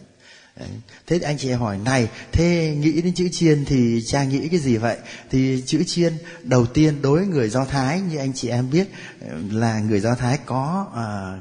[0.56, 0.68] đấy.
[1.06, 4.60] thế anh chị em hỏi này thế nghĩ đến chữ chiên thì cha nghĩ cái
[4.60, 4.96] gì vậy?
[5.30, 8.88] Thì chữ chiên đầu tiên đối với người do thái như anh chị em biết
[9.50, 11.36] là người do thái có à,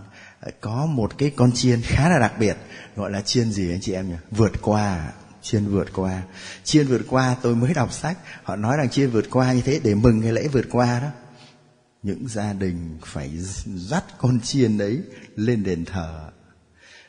[0.62, 2.58] có một cái con chiên khá là đặc biệt
[2.96, 4.16] gọi là chiên gì anh chị em nhỉ?
[4.32, 6.22] Vượt qua chiên vượt qua.
[6.64, 8.18] Chiên vượt qua, tôi mới đọc sách.
[8.44, 11.08] Họ nói rằng chiên vượt qua như thế để mừng cái lễ vượt qua đó.
[12.04, 13.32] Những gia đình phải
[13.66, 15.00] dắt con chiên đấy
[15.36, 16.30] lên đền thờ.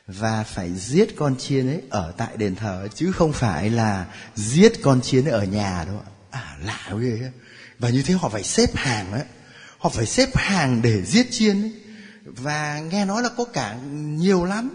[0.06, 4.72] Và phải giết con chiên ấy ở tại đền thờ, chứ không phải là giết
[4.82, 7.30] con chiên ấy ở nhà đâu à lạ ghê
[7.78, 9.22] và như thế họ phải xếp hàng ấy
[9.78, 11.72] họ phải xếp hàng để giết chiên ấy.
[12.24, 14.70] Và nghe nói là có cả nhiều lắm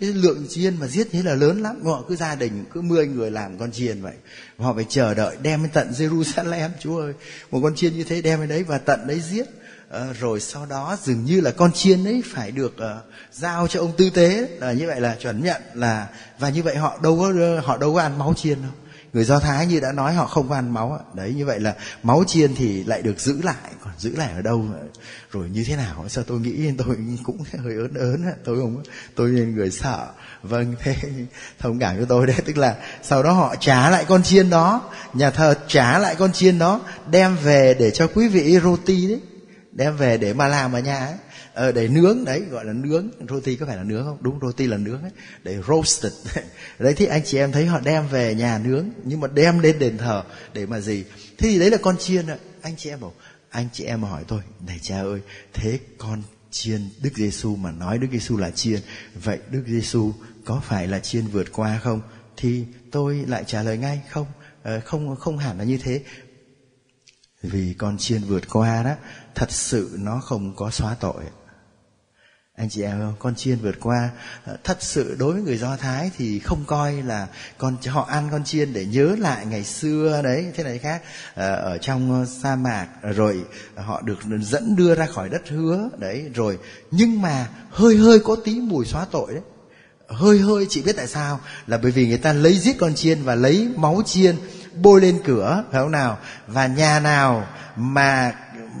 [0.00, 1.84] cái lượng chiên mà giết thế là lớn lắm.
[1.84, 4.14] Họ cứ gia đình cứ 10 người làm con chiên vậy.
[4.58, 6.68] Họ phải chờ đợi đem đến tận Jerusalem.
[6.80, 7.12] Chúa ơi
[7.50, 9.46] một con chiên như thế đem đến đấy và tận đấy giết.
[9.90, 13.80] À, rồi sau đó dường như là con chiên ấy phải được uh, giao cho
[13.80, 14.48] ông tư tế.
[14.60, 16.08] Là như vậy là chuẩn nhận là
[16.38, 18.72] và như vậy họ đâu có ờ, họ đâu có ăn máu chiên đâu
[19.12, 22.24] người do thái như đã nói, họ không ăn máu đấy, như vậy là máu
[22.26, 23.54] chiên thì lại được giữ lại.
[23.84, 24.64] Còn giữ lại ở đâu
[25.30, 26.04] rồi như thế nào?
[26.08, 28.82] Sao tôi nghĩ tôi cũng hơi ớn ớn tôi không,
[29.14, 30.06] tôi là người sợ.
[30.42, 30.96] Vâng thế
[31.58, 32.36] thông cảm cho tôi đấy.
[32.44, 34.90] Tức là sau đó họ trả lại con chiên đó.
[35.14, 39.20] Nhà thờ trả lại con chiên đó, đem về để cho quý vị roti đấy.
[39.72, 41.14] Đem về để mà làm ở nhà ấy
[41.54, 43.10] ờ, để nướng đấy gọi là nướng.
[43.28, 44.18] Roti có phải là nướng không?
[44.20, 45.10] Đúng roti là nướng ấy.
[45.42, 46.12] Để roasted.
[46.78, 49.78] Đấy thì anh chị em thấy họ đem về nhà nướng nhưng mà đem lên
[49.78, 51.04] đền thờ để mà gì?
[51.38, 52.36] Thế thì đấy là con chiên ạ.
[52.62, 53.12] Anh chị em bảo
[53.50, 55.20] anh chị em hỏi tôi này cha ơi
[55.52, 58.80] thế con chiên Đức Giêsu mà nói Đức Giêsu là chiên
[59.14, 60.12] vậy Đức Giêsu
[60.44, 62.00] có phải là chiên vượt qua không?
[62.36, 64.26] Thì tôi lại trả lời ngay không
[64.62, 66.02] ờ, không không hẳn là như thế.
[67.42, 68.94] Vì con chiên vượt qua đó
[69.34, 71.24] thật sự nó không có xóa tội
[72.60, 74.10] anh chị em không con chiên vượt qua
[74.44, 77.26] ờ, thật sự đối với người do thái thì không coi là
[77.58, 81.02] con họ ăn con chiên để nhớ lại ngày xưa đấy, thế này khác.
[81.34, 83.44] Ờ, ở trong ờ, sa mạc rồi
[83.76, 86.58] họ được dẫn đưa ra khỏi đất hứa, đấy, rồi.
[86.90, 89.42] Nhưng mà hơi hơi có tí mùi xóa tội đấy.
[90.08, 91.40] Hơi hơi, chị biết tại sao?
[91.66, 94.36] Là bởi vì người ta lấy giết con chiên và lấy máu chiên
[94.74, 96.18] bôi lên cửa, phải không nào?
[96.46, 97.46] Và nhà nào
[97.76, 98.34] mà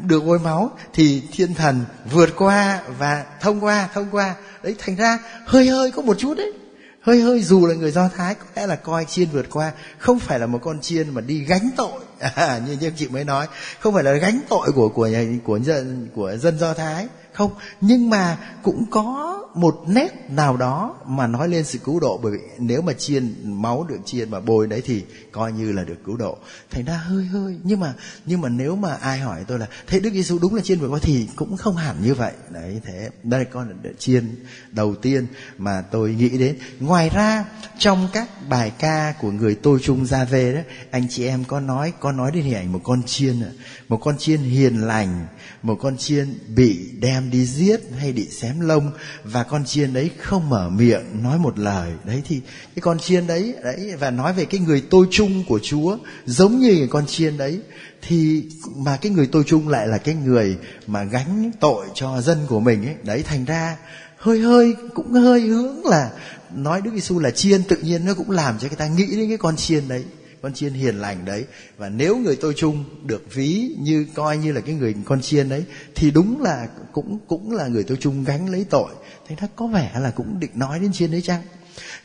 [0.06, 4.34] được bôi máu thì thiên thần vượt qua và thông qua thông qua.
[4.62, 6.52] Đấy thành ra hơi hơi có một chút đấy.
[7.00, 10.18] Hơi hơi dù là người do thái có lẽ là coi chiên vượt qua không
[10.18, 12.00] phải là một con chiên mà đi gánh tội.
[12.34, 13.46] À, như như chị mới nói
[13.80, 17.08] không phải là gánh tội của của nhà, của dân của dân do thái.
[17.32, 22.20] Không nhưng mà cũng có một nét nào đó mà nói lên sự cứu độ,
[22.22, 25.84] bởi vì nếu mà chiên máu được chiên mà bôi đấy thì coi như là
[25.84, 26.38] được cứu độ.
[26.70, 27.94] Thành ra hơi hơi, nhưng mà
[28.26, 30.88] nhưng mà nếu mà ai hỏi tôi là, thế Đức Giêsu đúng là chiên vừa
[30.88, 30.98] qua?
[31.02, 32.32] thì cũng không hẳn như vậy.
[32.50, 33.10] Đấy, thế.
[33.22, 34.24] Đây, con là chiên
[34.72, 35.26] đầu tiên
[35.58, 36.56] mà tôi nghĩ đến.
[36.80, 37.44] Ngoài ra,
[37.78, 40.60] trong các bài ca của người tôi trung ra về đó,
[40.90, 43.42] anh chị em có nói có nói đến hình ảnh một con chiên
[43.88, 45.26] một con chiên hiền lành,
[45.62, 48.90] một con chiên bị đem đi giết hay bị xém lông
[49.24, 51.92] và con chiên đấy không mở miệng nói một lời.
[52.04, 52.40] Đấy thì
[52.74, 56.58] cái con chiên đấy đấy, và nói về cái người tôi chung của Chúa, giống
[56.58, 57.60] như cái con chiên đấy,
[58.02, 58.44] thì
[58.76, 62.60] mà cái người tôi chung lại là cái người mà gánh tội cho dân của
[62.60, 62.94] mình ấy.
[63.02, 63.76] Đấy, thành ra
[64.16, 66.10] hơi hơi, cũng hơi hướng là
[66.54, 69.28] nói Đức Giêsu là chiên, tự nhiên nó cũng làm cho người ta nghĩ đến
[69.28, 70.04] cái con chiên đấy,
[70.42, 71.44] con chiên hiền lành đấy.
[71.78, 75.48] Và nếu người tôi chung được ví như, coi như là cái người con chiên
[75.48, 78.90] đấy, thì đúng là cũng cũng là người tôi chung gánh lấy tội
[79.30, 81.42] thế nó có vẻ là cũng định nói đến chiên đấy chăng?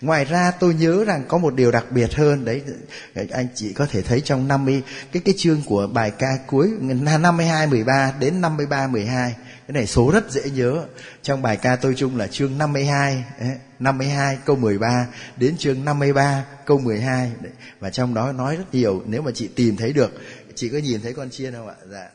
[0.02, 2.62] Ngoài ra tôi nhớ rằng có một điều đặc biệt hơn đấy,
[3.32, 7.68] anh chị có thể thấy trong 50 cái cái chương của bài ca cuối 52
[7.68, 9.36] 13 đến 53 12
[9.68, 10.86] cái này số rất dễ nhớ.
[11.22, 13.24] Trong bài ca tôi chung là chương 52
[13.80, 15.08] 52 câu 13
[15.38, 17.32] đến chương 53 câu 12
[17.80, 20.12] và trong đó nói rất nhiều, nếu mà chị tìm thấy được.
[20.56, 21.76] Chị có nhìn thấy con chiên không ạ?
[21.90, 22.10] Dạ.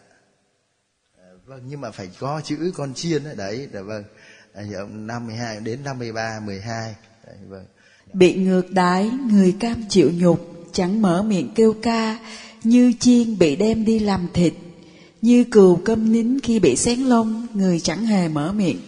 [1.19, 4.05] Ờ, vâng nhưng mà phải có chữ con chiên đấy đấy dạ vâng.
[4.91, 6.95] 52 đến 53 12
[7.27, 7.65] đấy, vâng.
[8.13, 12.19] Bị ngược đãi người cam chịu nhục chẳng mở miệng kêu ca
[12.65, 14.53] như chiên bị đem đi làm thịt
[15.23, 18.81] như cừu câm nín khi bị xén lông người chẳng hề mở miệng.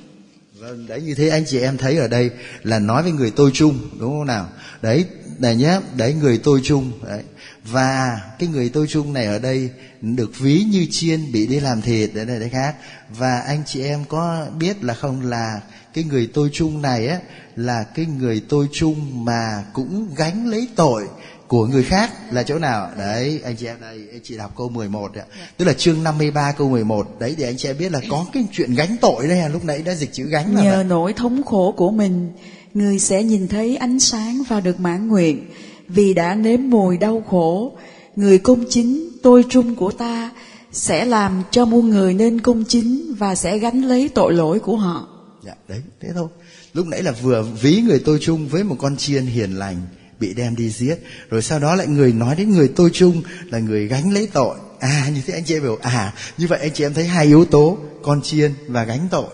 [0.59, 2.31] Vâng đấy như thế anh chị em thấy ở đây
[2.63, 4.49] là nói với người tôi chung đúng không nào?
[4.83, 5.05] Đấy
[5.39, 7.23] này nhé đấy người tôi chung đấy.
[7.65, 11.83] Và cái người tôi chung này ở đây được ví như chiên bị đi làm
[11.83, 12.77] thịt đấy này đấy khác
[13.19, 15.31] và anh chị em có biết là không?
[15.31, 15.61] Là
[15.95, 17.19] cái người tôi chung này á
[17.57, 21.09] là cái người tôi chung mà cũng gánh lấy tội
[21.49, 22.91] của người khác là chỗ nào?
[22.99, 25.25] Đấy anh chị em đây anh chị đọc câu 11 ạ.
[25.57, 28.45] Tức là chương 53 câu 11 đấy thì anh chị em biết là có cái
[28.53, 30.85] chuyện gánh tội đây à lúc nãy đã dịch chữ gánh nhờ vậy.
[30.85, 32.33] nỗi thống khổ của mình
[32.75, 35.51] người sẽ nhìn thấy ánh sáng và được mãn nguyện.
[35.89, 37.73] Vì đã nếm mùi đau khổ
[38.17, 40.31] người công chính tôi trung của ta
[40.73, 44.77] sẽ làm cho muôn người nên công chính và sẽ gánh lấy tội lỗi của
[44.77, 45.09] họ.
[45.45, 46.29] Dạ đấy, thế thôi.
[46.75, 49.77] Lúc nãy là vừa ví người tôi chung với một con chiên hiền lành
[50.21, 50.95] bị đem đi giết,
[51.31, 54.57] rồi sau đó lại người nói đến người tôi chung là người gánh lấy tội.
[54.81, 55.79] À như thế anh chị em hiểu.
[55.83, 59.27] À như vậy anh chị em thấy hai yếu tố, con chiên và gánh tội.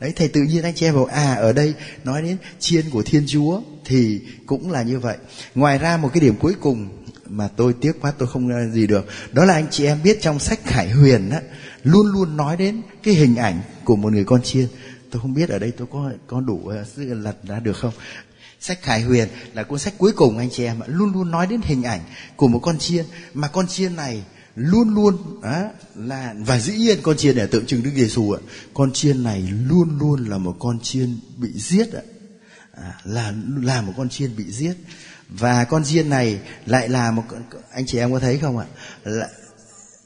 [0.00, 3.02] Đấy, thầy tự nhiên anh chị em bảo à ở đây nói đến chiên của
[3.02, 5.16] thiên chúa thì cũng là như vậy.
[5.54, 6.88] Ngoài ra một cái điểm cuối cùng
[7.36, 10.18] mà tôi tiếc quá tôi không ờ, gì được đó là anh chị em biết
[10.20, 11.40] trong sách khải huyền á
[11.82, 14.66] luôn luôn nói đến cái hình ảnh của một người con chiên
[15.10, 17.92] tôi không biết ở đây tôi có có đủ ờ, sự lật ra được không
[18.60, 21.60] sách khải huyền là cuốn sách cuối cùng anh chị em luôn luôn nói đến
[21.64, 22.00] hình ảnh
[22.36, 24.22] của một con chiên mà con chiên này
[24.56, 28.40] luôn luôn á, là và dĩ nhiên con chiên này tượng trưng Đức Giêsu ạ.
[28.74, 32.02] Con chiên này luôn luôn là một con chiên bị giết ạ.
[32.72, 34.74] À, là là một con chiên bị giết
[35.28, 37.22] và con chiên này lại là một
[37.70, 38.66] anh chị em có thấy không ạ?
[39.04, 39.28] Là,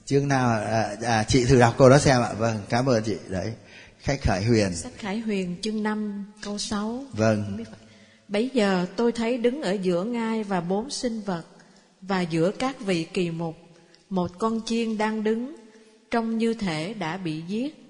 [0.05, 2.33] chương nào à, à, chị thử đọc câu đó xem ạ.
[2.39, 3.17] Vâng, cảm ơn chị.
[3.29, 3.53] Đấy.
[3.99, 4.75] Khách Khải Huyền.
[4.75, 7.05] Sách Khải Huyền chương 5 câu 6.
[7.13, 7.65] Vâng.
[8.29, 11.45] Bấy giờ tôi thấy đứng ở giữa ngai và bốn sinh vật
[12.01, 13.57] và giữa các vị kỳ mục
[14.11, 15.57] một con chiên đang đứng
[16.11, 17.85] trông như thể đã bị giết.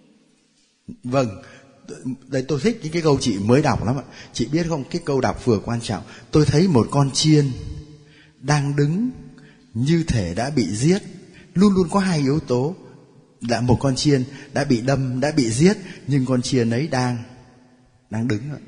[1.04, 1.42] Vâng,
[2.28, 4.02] đây tôi thích những cái câu chị mới đọc lắm ạ.
[4.32, 6.02] Chị biết không, cái câu đọc vừa quan trọng.
[6.30, 7.50] Tôi thấy một con chiên
[8.40, 9.10] đang đứng
[9.74, 11.02] như thể đã bị giết.
[11.54, 12.74] Luôn luôn có hai yếu tố.
[13.40, 17.22] Là một con chiên đã bị đâm, đã bị giết, nhưng con chiên ấy đang
[18.10, 18.58] đang đứng ạ.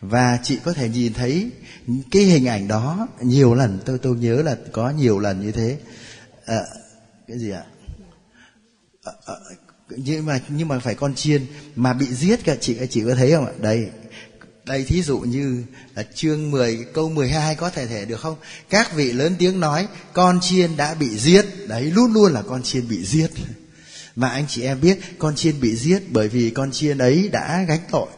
[0.00, 1.50] Và chị có thể nhìn thấy
[2.10, 3.78] cái hình ảnh đó nhiều lần.
[3.84, 5.78] Tôi tôi nhớ là có nhiều lần như thế
[6.46, 6.60] à,
[7.28, 7.64] cái gì ạ
[9.04, 9.34] à, à,
[9.96, 13.32] nhưng mà nhưng mà phải con chiên, mà bị giết cả chị chị có thấy
[13.32, 13.52] không ạ?
[13.58, 13.86] Đây
[14.66, 15.62] đây, thí dụ như
[15.94, 18.36] là chương 10 câu 12 có thể thể được không?
[18.70, 21.46] Các vị lớn tiếng nói, con chiên đã bị giết.
[21.68, 23.30] Đấy, luôn luôn là con chiên bị giết.
[24.16, 27.64] Mà anh chị em biết, con chiên bị giết bởi vì con chiên ấy đã
[27.68, 28.08] gánh tội.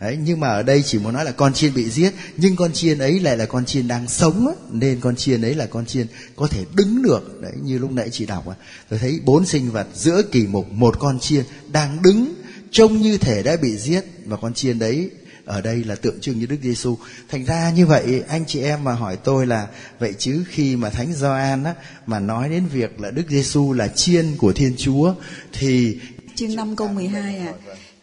[0.00, 2.72] Đấy, nhưng mà ở đây chỉ muốn nói là con chiên bị giết nhưng con
[2.72, 6.06] chiên ấy lại là con chiên đang sống nên con chiên ấy là con chiên
[6.36, 7.40] có thể đứng được.
[7.42, 8.44] Đấy như lúc nãy chị đọc
[8.90, 12.34] tôi thấy bốn sinh vật giữa kỳ mục một con chiên đang đứng
[12.70, 15.10] trông như thể đã bị giết và con chiên đấy
[15.44, 16.96] ở đây là tượng trưng như Đức Giêsu.
[17.28, 19.66] Thành ra như vậy anh chị em mà hỏi tôi là
[19.98, 21.74] vậy chứ khi mà Thánh Gioan á
[22.06, 25.14] mà nói đến việc là Đức Giêsu là chiên của Thiên Chúa
[25.52, 25.98] thì
[26.34, 27.52] chương 5 câu 12 à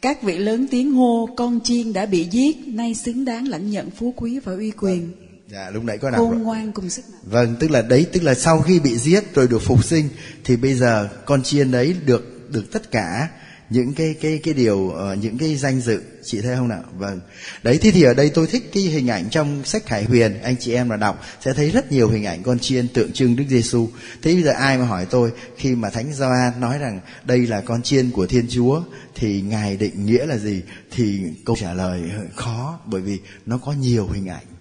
[0.04, 3.90] các vị lớn tiếng hô con chiên đã bị giết nay xứng đáng lãnh nhận
[3.92, 5.12] phú quý và uy quyền.
[5.52, 7.22] Dạ lúc nãy có đọc khôn ngoan cùng sức mạnh.
[7.26, 10.10] Vâng tức là đấy tức là sau khi bị giết rồi được phục sinh
[10.44, 13.30] thì bây giờ con chiên đấy được được tất cả
[13.74, 16.84] những cái cái cái điều uh, những cái danh dự chị thấy không nào?
[16.98, 17.20] Vâng.
[17.64, 20.56] Đấy thế thì ở đây tôi thích cái hình ảnh trong sách Khải Huyền anh
[20.60, 23.44] chị em là đọc sẽ thấy rất nhiều hình ảnh con chiên tượng trưng Đức
[23.50, 23.90] Giêsu
[24.22, 27.62] thế bây giờ ai mà hỏi tôi khi mà Thánh Gioan nói rằng đây là
[27.62, 28.82] con chiên của Thiên Chúa
[29.16, 30.62] thì ngài định nghĩa là gì?
[30.92, 32.02] Thì câu trả lời
[32.36, 34.53] khó bởi vì nó có nhiều hình ảnh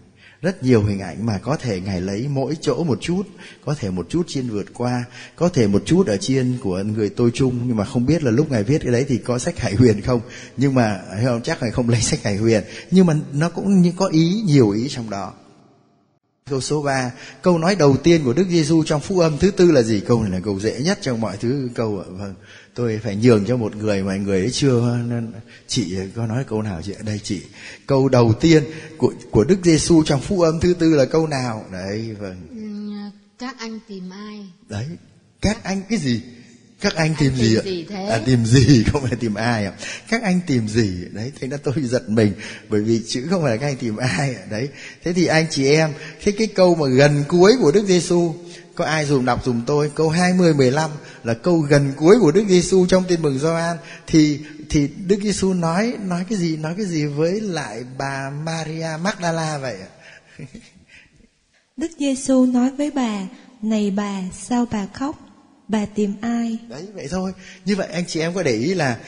[0.42, 3.22] rất nhiều hình ảnh mà có thể ngài lấy mỗi chỗ một chút
[3.64, 5.04] có thể một chút chiên vượt qua
[5.36, 8.30] có thể một chút ở chiên của người tôi chung nhưng mà không biết là
[8.30, 10.20] lúc ngài viết cái đấy thì có sách hải huyền không
[10.56, 14.06] nhưng mà không chắc ngài không lấy sách hải huyền nhưng mà nó cũng có
[14.06, 15.32] ý nhiều ý trong đó
[16.50, 19.70] Câu số 3, câu nói đầu tiên của Đức Giêsu trong phúc âm thứ tư
[19.70, 20.00] là gì?
[20.00, 22.06] Câu này là câu dễ nhất trong mọi thứ câu ạ.
[22.08, 22.34] Vâng,
[22.74, 24.98] tôi phải nhường cho một người mà người ấy chưa
[25.66, 27.40] chị có nói câu nào chị đây chị
[27.86, 28.64] câu đầu tiên
[28.96, 31.64] của của Đức Giêsu trong phúc âm thứ tư là câu nào?
[31.72, 33.10] Đấy, vâng.
[33.38, 34.46] Các anh tìm ai?
[34.68, 34.86] Đấy,
[35.40, 36.22] các anh cái gì?
[36.82, 38.06] các anh tìm anh gì ạ thế?
[38.06, 39.72] à tìm gì không phải tìm ai ạ
[40.08, 42.32] các anh tìm gì đấy thế là tôi giật mình
[42.68, 44.68] bởi vì chữ không phải là các anh tìm ai đấy
[45.04, 45.92] thế thì anh chị em
[46.22, 48.34] thế cái câu mà gần cuối của Đức Giêsu
[48.74, 49.90] có ai dùng đọc dùng tôi?
[49.94, 50.90] Câu 20 15
[51.24, 53.76] là câu gần cuối của Đức Giêsu trong Tin mừng Gioan.
[54.06, 58.88] Thì thì Đức Giêsu nói nói cái gì nói cái gì với lại bà Maria
[59.02, 59.88] Magdala vậy ạ?
[61.76, 63.20] Đức Giêsu nói với bà
[63.62, 65.16] này bà sao bà khóc?
[65.68, 66.58] Bà tìm ai?
[66.68, 67.32] Đấy vậy thôi.
[67.64, 68.98] Như vậy anh chị em có để ý là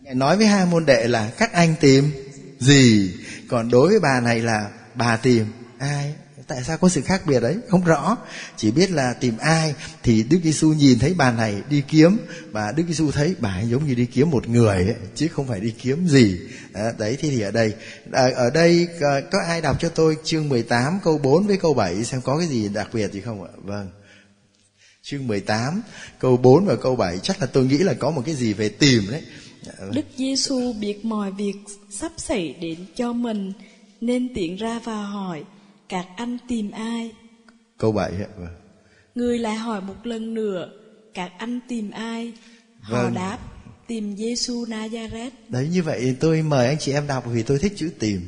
[0.00, 2.10] ngài nói với hai môn đệ là các anh tìm
[2.58, 3.14] gì?
[3.48, 5.46] Còn đối với bà này là bà tìm
[5.78, 6.14] ai
[6.50, 8.16] tại sao có sự khác biệt đấy không rõ.
[8.56, 12.16] Chỉ biết là tìm ai thì đức giêsu nhìn thấy bà này đi kiếm
[12.50, 15.46] và đức giêsu thấy bà ấy giống như đi kiếm một người ấy, chứ không
[15.46, 16.38] phải đi kiếm gì.
[16.72, 17.74] À, đấy thì, thì ở đây
[18.12, 21.74] à, ở đây à, có ai đọc cho tôi chương 18 câu 4 với câu
[21.74, 23.50] 7 xem có cái gì đặc biệt gì không ạ?
[23.56, 23.90] Vâng.
[25.02, 25.82] Chương 18
[26.18, 28.68] câu 4 và câu 7 chắc là tôi nghĩ là có một cái gì về
[28.68, 29.22] tìm đấy.
[29.62, 31.56] Dạ, đức Giêsu biết mọi việc
[31.90, 33.52] sắp xảy đến cho mình
[34.00, 35.42] nên tiện ra và hỏi
[35.90, 37.12] các anh tìm ai?
[37.78, 38.26] Câu 7 ạ.
[38.36, 38.54] Vâng.
[39.14, 40.70] Người lại hỏi một lần nữa,
[41.14, 42.32] các anh tìm ai?
[42.80, 43.14] Họ vâng.
[43.14, 43.38] đáp,
[43.86, 45.30] tìm Giêsu Nazareth.
[45.48, 48.20] Đấy như vậy tôi mời anh chị em đọc vì tôi thích chữ tìm.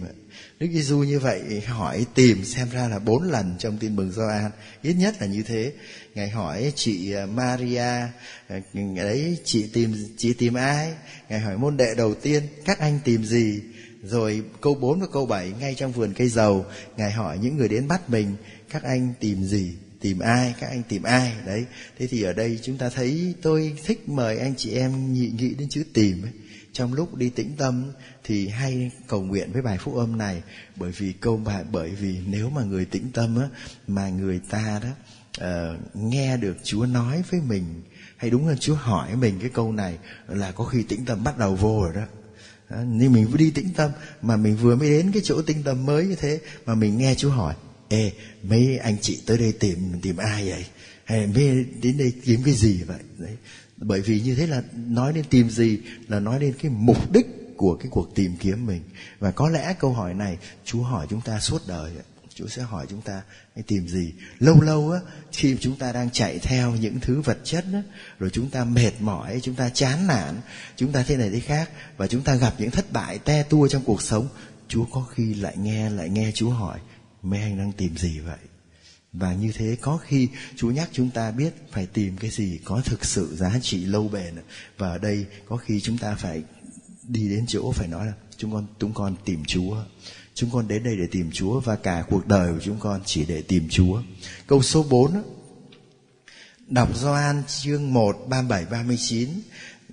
[0.59, 4.51] Đức Giêsu như vậy hỏi tìm xem ra là bốn lần trong tin mừng Gioan
[4.83, 5.73] ít nhất là như thế.
[6.15, 8.61] Ngài hỏi chị à, Maria à,
[8.97, 10.93] đấy chị tìm chị tìm ai?
[11.29, 13.61] Ngài hỏi môn đệ đầu tiên các anh tìm gì?
[14.03, 17.69] Rồi câu 4 và câu 7 ngay trong vườn cây dầu, Ngài hỏi những người
[17.69, 18.37] đến bắt mình,
[18.71, 19.75] các anh tìm gì?
[20.01, 20.55] Tìm ai?
[20.61, 21.33] Các anh tìm ai?
[21.47, 21.65] Đấy.
[21.99, 25.55] Thế thì ở đây chúng ta thấy tôi thích mời anh chị em nhị nghĩ
[25.55, 26.33] đến chữ tìm ấy.
[26.73, 27.93] Trong lúc đi tĩnh tâm
[28.25, 30.43] thì hay cầu nguyện với bài phúc âm này
[30.77, 33.49] bởi vì câu bài bởi vì nếu mà người tĩnh tâm á
[33.87, 34.89] mà người ta đó
[35.41, 37.65] uh, nghe được Chúa nói với mình
[38.17, 39.99] hay đúng hơn Chúa hỏi mình cái câu này
[40.29, 42.03] là có khi tĩnh tâm bắt đầu vô rồi đó
[42.71, 43.91] nhưng mình đi tĩnh tâm,
[44.23, 47.15] mà mình vừa mới đến cái chỗ tĩnh tâm mới như thế, mà mình nghe
[47.15, 47.55] chú hỏi,
[47.89, 50.65] ê, mấy anh chị tới đây tìm tìm ai vậy?
[51.05, 53.01] Hay mấy đến đây kiếm cái gì vậy?
[53.19, 53.37] Đấy.
[53.77, 57.27] Bởi vì như thế là nói đến tìm gì, là nói đến cái mục đích
[57.57, 58.83] của cái cuộc tìm kiếm mình.
[59.19, 61.93] Và có lẽ câu hỏi này chú hỏi chúng ta suốt đời
[62.35, 63.23] Chúa sẽ hỏi chúng ta
[63.55, 64.13] hãy tìm gì.
[64.39, 65.01] Lâu lâu á,
[65.33, 67.83] khi chúng ta đang chạy theo những thứ vật chất á,
[68.19, 70.41] rồi chúng ta mệt mỏi, chúng ta chán nản,
[70.77, 73.69] chúng ta thế này thế khác, và chúng ta gặp những thất bại te tua
[73.69, 74.29] trong cuộc sống,
[74.69, 76.79] Chúa có khi lại nghe lại nghe Chúa hỏi,
[77.23, 78.39] mấy anh đang tìm gì vậy?
[79.13, 82.83] Và như thế có khi Chúa nhắc chúng ta biết phải tìm cái gì có
[82.85, 84.35] thực sự giá trị lâu bền.
[84.79, 86.43] Và ở đây có khi chúng ta phải
[87.09, 89.85] đi đến chỗ phải nói là, chúng con chúng con tìm Chúa.
[90.35, 93.25] Chúng con đến đây để tìm Chúa và cả cuộc đời của chúng con chỉ
[93.25, 94.03] để tìm Chúa.
[94.47, 95.23] Câu số 4
[96.69, 99.29] Đọc Gioan chương 1 37 39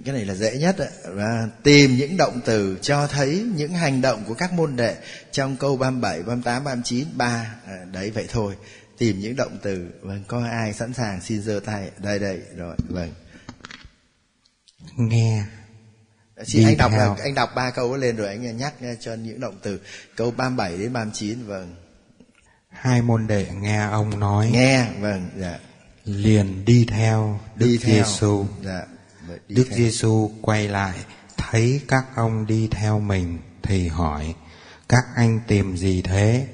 [0.06, 0.88] cái này là dễ nhất ạ.
[1.04, 4.96] và tìm những động từ cho thấy những hành động của các môn đệ
[5.32, 8.56] trong câu 37, 38, 39, 3 à, đấy vậy thôi.
[8.98, 9.88] Tìm những động từ.
[10.02, 11.90] Vâng, có ai sẵn sàng xin giơ tay.
[11.98, 13.14] Đây đây rồi, vâng.
[14.98, 15.44] Nghe
[16.46, 17.16] Xin anh đọc theo.
[17.24, 19.80] anh đọc ba câu lên rồi anh nhắc cho những động từ
[20.16, 21.76] câu 37 đến 39 vâng.
[22.70, 24.50] Hai môn đệ nghe ông nói.
[24.54, 25.60] Nghe vâng dạ.
[26.06, 28.46] Liền đi theo Đức Giêsu.
[28.64, 28.82] Dạ.
[29.48, 30.98] Đức Giêsu quay lại
[31.38, 34.36] thấy các ông đi theo mình thì hỏi
[34.90, 36.48] các anh tìm gì thế?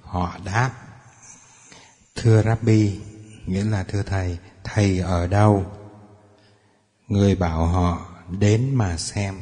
[0.00, 0.70] Họ đáp
[2.22, 3.00] Thưa Rabbi,
[3.46, 5.66] nghĩa là thưa thầy, thầy ở đâu?
[7.08, 9.34] Người bảo họ đến mà xem.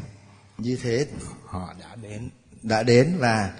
[0.59, 1.07] Như thế
[1.45, 2.28] họ đã đến
[2.62, 3.51] đã đến và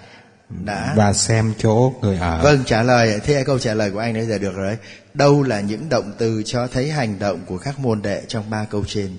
[0.49, 2.43] đã và xem chỗ người ở.
[2.43, 3.19] Vâng trả lời.
[3.23, 4.77] Thế câu trả lời của anh bây giờ được rồi
[5.13, 8.65] đâu là những động từ cho thấy hành động của các môn đệ trong ba
[8.65, 9.17] câu trên?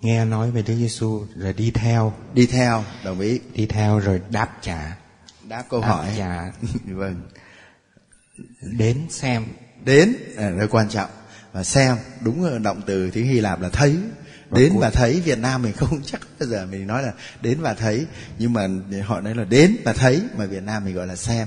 [0.00, 2.12] Nghe nói về Đức Giêsu rồi đi theo.
[2.34, 3.40] Đi theo đồng ý.
[3.54, 4.96] Đi theo rồi đáp trả.
[5.48, 6.14] Đáp câu đáp hỏi.
[6.16, 6.52] trả.
[6.86, 7.20] Vâng.
[8.62, 9.46] Đến xem.
[9.84, 11.10] Đến là rất quan trọng.
[11.52, 13.96] Và xem đúng động từ tiếng Hy Lạp là thấy
[14.50, 17.74] đến và thấy Việt Nam mình không chắc bây giờ mình nói là đến và
[17.74, 18.06] thấy
[18.38, 18.68] nhưng mà
[19.04, 21.46] họ nói là đến và thấy mà Việt Nam mình gọi là xem.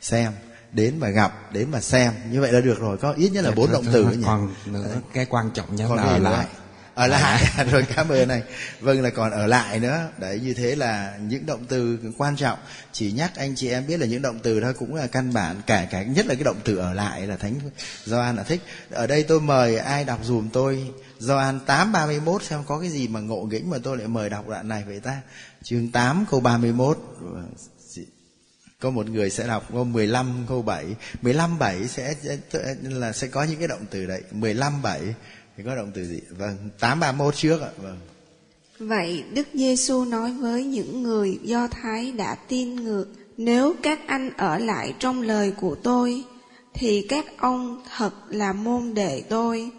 [0.00, 0.32] Xem
[0.72, 2.12] đến và gặp đến và xem.
[2.30, 4.22] Như vậy là được rồi có ít nhất là bốn động từ nhỉ?
[4.26, 6.46] còn nữa cái quan trọng nhất là ở lại
[7.00, 7.42] ở lại.
[7.56, 7.64] à.
[7.70, 8.42] rồi cảm ơn này
[8.80, 10.08] vâng là còn ở lại nữa.
[10.18, 12.58] Đấy như thế là những động từ quan trọng.
[12.92, 15.56] Chỉ nhắc anh chị em biết là những động từ đó cũng là căn bản.
[15.66, 17.54] Cả cả nhất là cái động từ ở lại là thánh
[18.04, 18.60] Gioan là thích.
[18.90, 20.90] Ở đây tôi mời ai đọc dùm tôi?
[21.18, 24.68] Gioan 8:31 xem có cái gì mà ngộ nghĩnh mà tôi lại mời đọc đoạn
[24.68, 25.20] này vậy ta?
[25.62, 26.98] Chương 8 câu 31
[28.80, 30.84] có một người sẽ đọc câu 15 câu 7
[31.22, 32.14] 15 7 sẽ
[32.82, 34.22] là sẽ có những cái động từ đấy.
[34.32, 35.00] 15 7
[35.60, 37.98] thì có động từ gì vâng 831 trước ạ vâng
[38.78, 43.06] Vậy Đức Giêsu nói với những người Do Thái đã tin ngược
[43.36, 46.24] Nếu các anh ở lại trong lời của tôi
[46.74, 49.70] Thì các ông thật là môn đệ tôi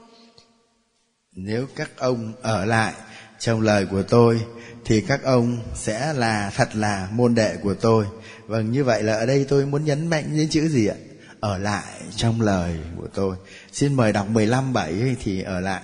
[1.35, 2.93] nếu các ông ở lại
[3.39, 4.41] trong lời của tôi
[4.85, 8.05] thì các ông sẽ là thật là môn đệ của tôi.
[8.47, 10.95] Vâng, như vậy là ở đây tôi muốn nhấn mạnh đến chữ gì ạ?
[11.41, 13.35] Ở lại trong lời của tôi.
[13.71, 15.81] Xin mời đọc 15 7 thì ở lại.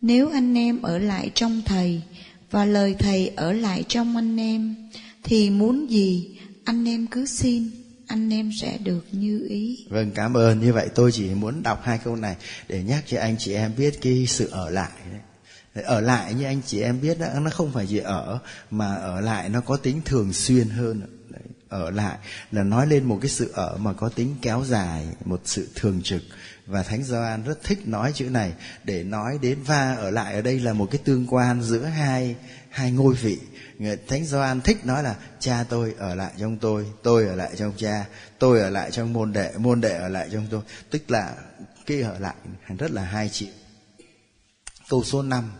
[0.00, 2.02] Nếu anh em ở lại trong Thầy
[2.50, 4.74] và lời Thầy ở lại trong anh em,
[5.22, 7.70] thì muốn gì anh em cứ xin,
[8.06, 9.86] anh em sẽ được như ý.
[9.90, 10.60] Vâng, cảm ơn.
[10.60, 12.36] Như vậy tôi chỉ muốn đọc hai câu này
[12.68, 15.20] để nhắc cho anh chị em biết cái sự ở lại đấy
[15.82, 18.38] ở lại như anh chị em biết đó, nó không phải chỉ ở
[18.70, 21.02] mà ở lại nó có tính thường xuyên hơn
[21.74, 22.18] ở lại
[22.52, 26.00] là nói lên một cái sự ở mà có tính kéo dài một sự thường
[26.04, 26.22] trực.
[26.66, 28.52] Và thánh Gioan rất thích nói chữ này
[28.84, 32.36] để nói đến va ở lại ở đây là một cái tương quan giữa hai
[32.70, 33.38] hai ngôi vị.
[34.08, 37.72] Thánh Gioan thích nói là cha tôi ở lại trong tôi tôi ở lại trong
[37.76, 38.04] cha
[38.38, 40.60] tôi ở lại trong môn đệ môn đệ ở lại trong tôi.
[40.90, 41.34] Tức là
[41.86, 42.34] cái ở lại
[42.78, 43.52] rất là hai chịu
[44.88, 45.50] câu số 5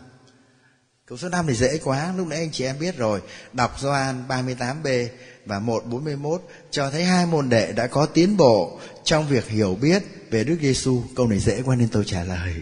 [1.07, 3.21] Câu số 5 thì dễ quá, lúc nãy anh chị em biết rồi.
[3.53, 5.07] Đọc Gioan 38b
[5.45, 6.41] và 141
[6.71, 10.57] cho thấy hai môn đệ đã có tiến bộ trong việc hiểu biết về Đức
[10.61, 11.03] Giêsu.
[11.15, 12.53] Câu này dễ quá nên tôi trả lời.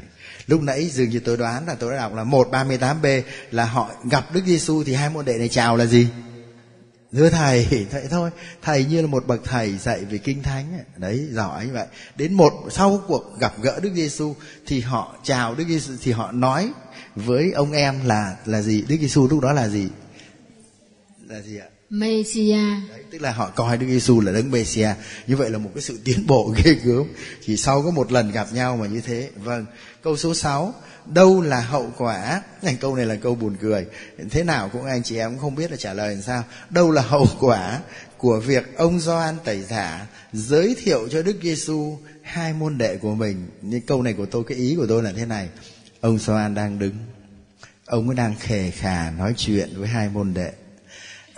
[0.48, 3.22] Lúc nãy dường như tôi đoán là tôi đã đọc là 138b
[3.52, 6.08] là họ gặp Đức Giêsu thì hai môn đệ này chào là gì?
[7.14, 8.30] Thưa thầy, vậy thôi,
[8.62, 10.84] thầy như là một bậc thầy dạy về kinh thánh ấy.
[10.98, 11.88] đấy giỏi như vậy.
[12.16, 16.32] Đến một sau cuộc gặp gỡ Đức Giêsu thì họ chào Đức Giêsu thì họ
[16.32, 16.72] nói
[17.16, 19.88] với ông em là là gì Đức Giêsu lúc đó là gì
[21.28, 22.58] là gì ạ Messia
[22.90, 24.90] Đấy, tức là họ coi Đức Giêsu là đấng Messia
[25.28, 27.04] như vậy là một cái sự tiến bộ ghê gớm.
[27.46, 29.30] Chỉ sau có một lần gặp nhau mà như thế.
[29.36, 29.66] Vâng
[30.04, 30.74] câu số 6
[31.06, 32.42] đâu là hậu quả?
[32.62, 33.86] Này câu này là câu buồn cười.
[34.32, 36.44] Thế nào cũng anh chị em cũng không biết là trả lời làm sao.
[36.70, 37.80] Đâu là hậu quả
[38.18, 43.16] của việc ông Gioan tẩy giả giới thiệu cho Đức Giêsu hai môn đệ của
[43.16, 43.48] mình?
[43.62, 45.50] Như câu này của tôi cái ý của tôi là thế này.
[46.02, 46.96] Ông Gioan đang đứng.
[47.86, 50.52] Ông ấy đang khề khà nói chuyện với hai môn đệ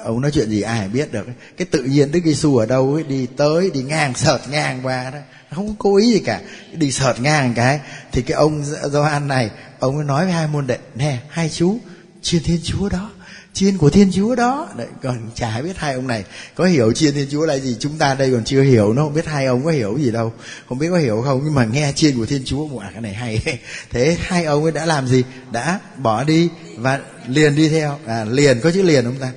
[0.05, 1.25] ông nói chuyện gì ai biết được.
[1.57, 5.09] Cái tự nhiên đức giêsu ở đâu ấy đi tới đi ngang sợt ngang qua
[5.09, 5.19] đó.
[5.55, 6.41] Không có cố ý gì cả.
[6.73, 7.79] Đi sợt ngang cái
[8.11, 9.49] thì cái ông Gioan này
[9.79, 11.79] ông ấy nói với hai môn đệ nè hai chú
[12.21, 13.09] chiên thiên chúa đó
[13.55, 14.69] chiên của thiên chúa đó.
[14.77, 16.23] Đấy, còn chả biết hai ông này
[16.55, 17.77] có hiểu chiên thiên chúa là gì.
[17.79, 20.33] Chúng ta đây còn chưa hiểu nó không biết hai ông có hiểu gì đâu.
[20.69, 23.13] Không biết có hiểu không nhưng mà nghe chiên của thiên chúa một cái này
[23.13, 23.59] hay.
[23.91, 25.23] Thế hai ông ấy đã làm gì?
[25.51, 27.99] Đã bỏ đi và liền đi theo.
[28.05, 29.31] À liền có chữ liền không ta?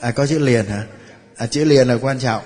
[0.00, 0.86] À có chữ liền hả?
[1.36, 2.42] À chữ liền là quan trọng.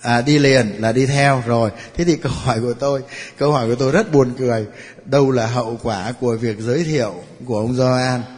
[0.00, 1.70] À đi liền là đi theo rồi.
[1.96, 3.02] Thế thì câu hỏi của tôi
[3.38, 4.66] câu hỏi của tôi rất buồn cười.
[5.04, 7.14] Đâu là hậu quả của việc giới thiệu
[7.46, 8.22] của ông Gioan?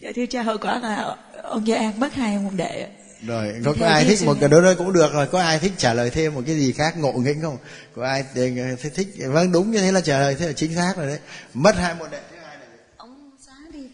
[0.00, 2.86] Dạ thưa cha hậu quả là ông gia an bắt hai môn đệ.
[3.26, 5.26] Rồi có, có ai thích một cái đó cũng được rồi.
[5.26, 7.58] Có ai thích trả lời thêm một cái gì khác ngộ nghĩnh không?
[7.96, 10.94] Có ai thích, thích vâng đúng như thế là trả lời thế là chính xác
[10.96, 11.18] rồi đấy.
[11.54, 12.18] Mất hai môn đệ.
[12.18, 12.35] ông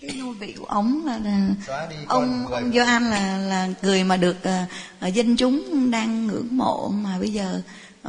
[0.02, 1.48] cái ngôi vị của ông là, là
[2.06, 4.36] ông ông Gioan là là người mà được
[5.06, 7.62] uh, dân chúng đang ngưỡng mộ mà bây giờ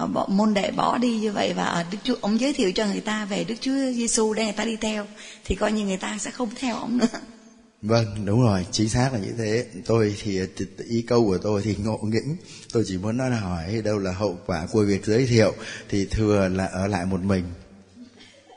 [0.04, 3.02] uh, môn đệ bỏ đi như vậy và Đức Chúa ông giới thiệu cho người
[3.02, 5.06] ta về Đức Chúa Giêsu để người ta đi theo
[5.46, 7.08] thì coi như người ta sẽ không theo ông nữa
[7.84, 9.66] Vâng, đúng rồi, chính xác là như thế.
[9.86, 10.40] Tôi thì
[10.90, 12.36] ý câu của tôi thì ngộ nghĩnh.
[12.74, 15.54] Tôi chỉ muốn nói là hỏi đâu là hậu quả của việc giới thiệu
[15.90, 17.44] thì thừa là ở lại một mình.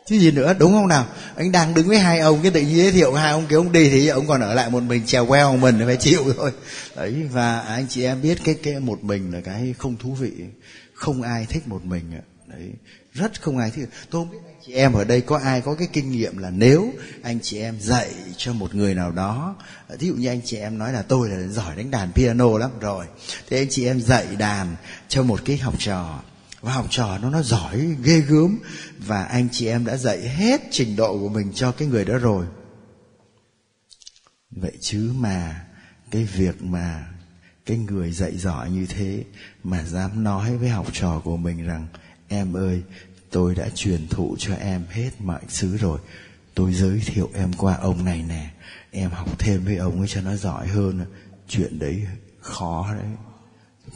[0.08, 1.06] Chứ gì nữa, đúng không nào?
[1.36, 3.72] Anh đang đứng với hai ông, cái tự nhiên giới thiệu hai ông kia ông
[3.72, 6.52] đi thì ông còn ở lại một mình trèo queo một mình phải chịu thôi.
[6.96, 10.32] Đấy, và anh chị em biết cái cái một mình là cái không thú vị.
[10.94, 12.04] Không ai thích một mình.
[12.46, 12.70] Đấy,
[13.14, 13.88] rất không ai thích.
[14.10, 16.50] Tôi không biết anh chị em ở đây có ai có cái kinh nghiệm là
[16.50, 16.92] nếu
[17.22, 19.56] anh chị em dạy cho một người nào đó
[19.98, 22.70] ví dụ như anh chị em nói là tôi là giỏi đánh đàn piano lắm
[22.80, 23.06] rồi
[23.50, 24.76] thì anh chị em dạy đàn
[25.08, 26.20] cho một cái học trò
[26.60, 28.58] và học trò nó nó giỏi, ghê gớm.
[28.98, 32.18] Và anh chị em đã dạy hết trình độ của mình cho cái người đó
[32.18, 32.46] rồi.
[34.50, 35.64] Vậy chứ mà
[36.10, 37.06] cái việc mà
[37.66, 39.24] cái người dạy giỏi như thế
[39.64, 41.86] mà dám nói với học trò của mình rằng,
[42.28, 42.82] em ơi,
[43.30, 46.00] tôi đã truyền thụ cho em hết mọi thứ rồi.
[46.54, 48.50] Tôi giới thiệu em qua ông này nè.
[48.90, 51.06] Em học thêm với ông ấy cho nó giỏi hơn.
[51.48, 52.06] Chuyện đấy
[52.40, 53.06] khó đấy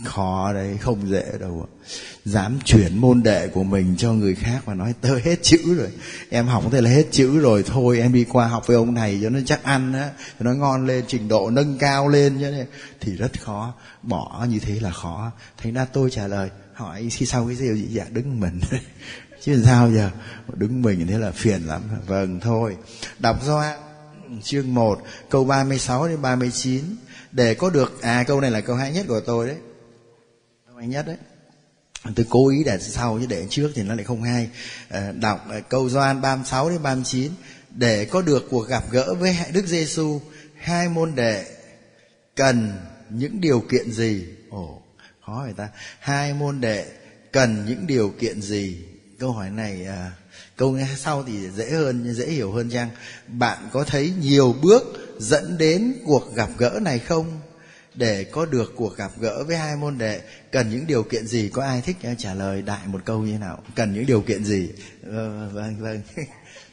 [0.05, 1.67] khó đấy, không dễ đâu
[2.25, 5.89] dám chuyển môn đệ của mình cho người khác mà nói tớ hết chữ rồi.
[6.31, 9.19] Em học thế là hết chữ rồi, thôi em đi qua học với ông này
[9.23, 12.65] cho nó chắc ăn á, cho nó ngon lên, trình độ nâng cao lên chứ
[13.01, 15.33] thì rất khó, bỏ như thế là khó.
[15.59, 18.61] Thành ra tôi trả lời, hỏi khi sau cái điều gì dạ đứng mình.
[19.43, 20.11] Chứ sao giờ?
[20.55, 21.83] Đứng mình thế là phiền lắm.
[22.07, 22.77] Vâng thôi.
[23.19, 23.65] Đọc do
[24.43, 26.85] chương 1 câu 36 đến 39
[27.33, 29.57] để có được à câu này là câu hay nhất của tôi đấy
[30.81, 31.17] hay nhất đấy.
[32.17, 34.49] Tôi cố ý để sau chứ để trước thì nó lại không hay.
[34.89, 37.33] À, đọc à, câu Gioan 36 đến 39
[37.71, 40.21] để có được cuộc gặp gỡ với Đức Giêsu
[40.57, 41.45] hai môn đệ
[42.37, 42.73] cần
[43.11, 44.25] những điều kiện gì?
[44.51, 44.83] Ồ
[45.27, 45.69] khó người ta.
[45.99, 46.87] Hai môn đệ
[47.33, 48.85] cần những điều kiện gì?
[49.19, 50.13] Câu hỏi này à,
[50.57, 52.91] câu sau thì dễ hơn dễ hiểu hơn chăng?
[53.27, 54.83] Bạn có thấy nhiều bước
[55.19, 57.41] dẫn đến cuộc gặp gỡ này không?
[58.01, 60.21] Để có được cuộc gặp gỡ với hai môn đệ
[60.53, 61.49] cần những điều kiện gì?
[61.53, 63.63] Có ai thích trả lời đại một câu như nào?
[63.75, 64.69] Cần những điều kiện gì?
[65.03, 66.01] Vâng vâng vâng.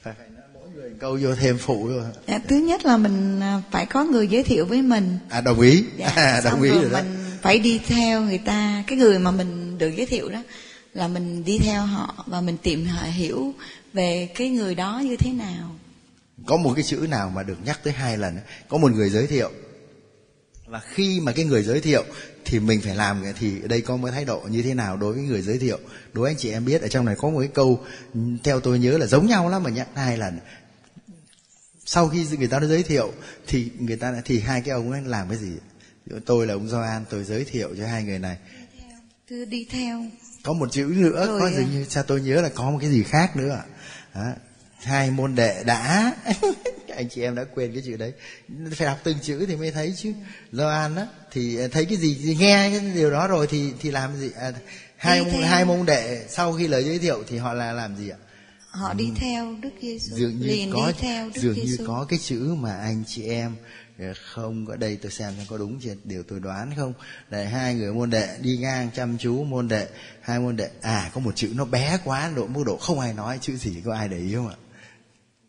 [0.04, 0.14] Phải
[0.54, 4.04] mỗi người câu vô thêm phụ rồi dạ, thứ nhất là mình à, phải có
[4.04, 5.18] người giới thiệu với mình.
[5.30, 5.84] À đồng ý.
[5.98, 8.84] Dạ, à, đồng ý rồi, rồi mình phải đi theo người ta.
[8.88, 10.44] Cái người mà mình được giới thiệu đó
[10.94, 13.54] là mình đi theo họ và mình tìm hiểu
[13.94, 15.76] về cái người đó như thế nào.
[16.46, 19.28] Có một cái chữ nào mà được nhắc tới hai lần có một người giới
[19.28, 19.52] thiệu
[20.68, 22.04] và khi mà cái người giới thiệu
[22.46, 25.24] thì mình phải làm thì đây có một thái độ như thế nào đối với
[25.24, 25.80] người giới thiệu?
[26.14, 27.84] Đối với anh chị em biết ở trong này có một cái câu
[28.44, 30.40] theo tôi nhớ là giống nhau lắm mà nhắc hai lần
[31.90, 33.12] sau khi người ta đã giới thiệu
[33.48, 35.52] thì người ta thì hai cái ông ấy làm cái gì?
[36.26, 38.38] Tôi là ông Gioan tôi giới thiệu cho hai người này.
[39.28, 40.06] Cứ đi theo.
[40.44, 42.90] Có một chữ nữa Rồi có dường như sao tôi nhớ là có một cái
[42.90, 43.64] gì khác nữa
[44.14, 44.36] à,
[44.78, 46.14] hai môn đệ đã
[46.98, 48.14] anh chị em đã quên cái chữ đấy.
[48.72, 50.14] Phải đọc từng chữ thì mới thấy chứ.
[50.52, 54.16] Gioan á thì thấy cái gì thì nghe cái điều đó rồi thì thì làm
[54.16, 54.30] gì?
[54.36, 54.52] À,
[54.98, 58.10] hai môn, hai môn đệ sau khi lời giới thiệu thì họ là làm gì
[58.10, 58.18] ạ?
[58.70, 62.06] Họ đi theo Đức Giêsu dường như liền có đi theo Đức dường như có
[62.10, 63.56] cái chữ mà anh chị em
[64.34, 66.94] không có đây tôi xem có đúng chưa điều tôi đoán không?
[67.30, 69.88] Để hai người môn đệ đi ngang chăm chú môn đệ
[70.22, 73.14] hai môn đệ à có một chữ nó bé quá độ mức độ không ai
[73.14, 74.56] nói chữ gì có ai để ý không ạ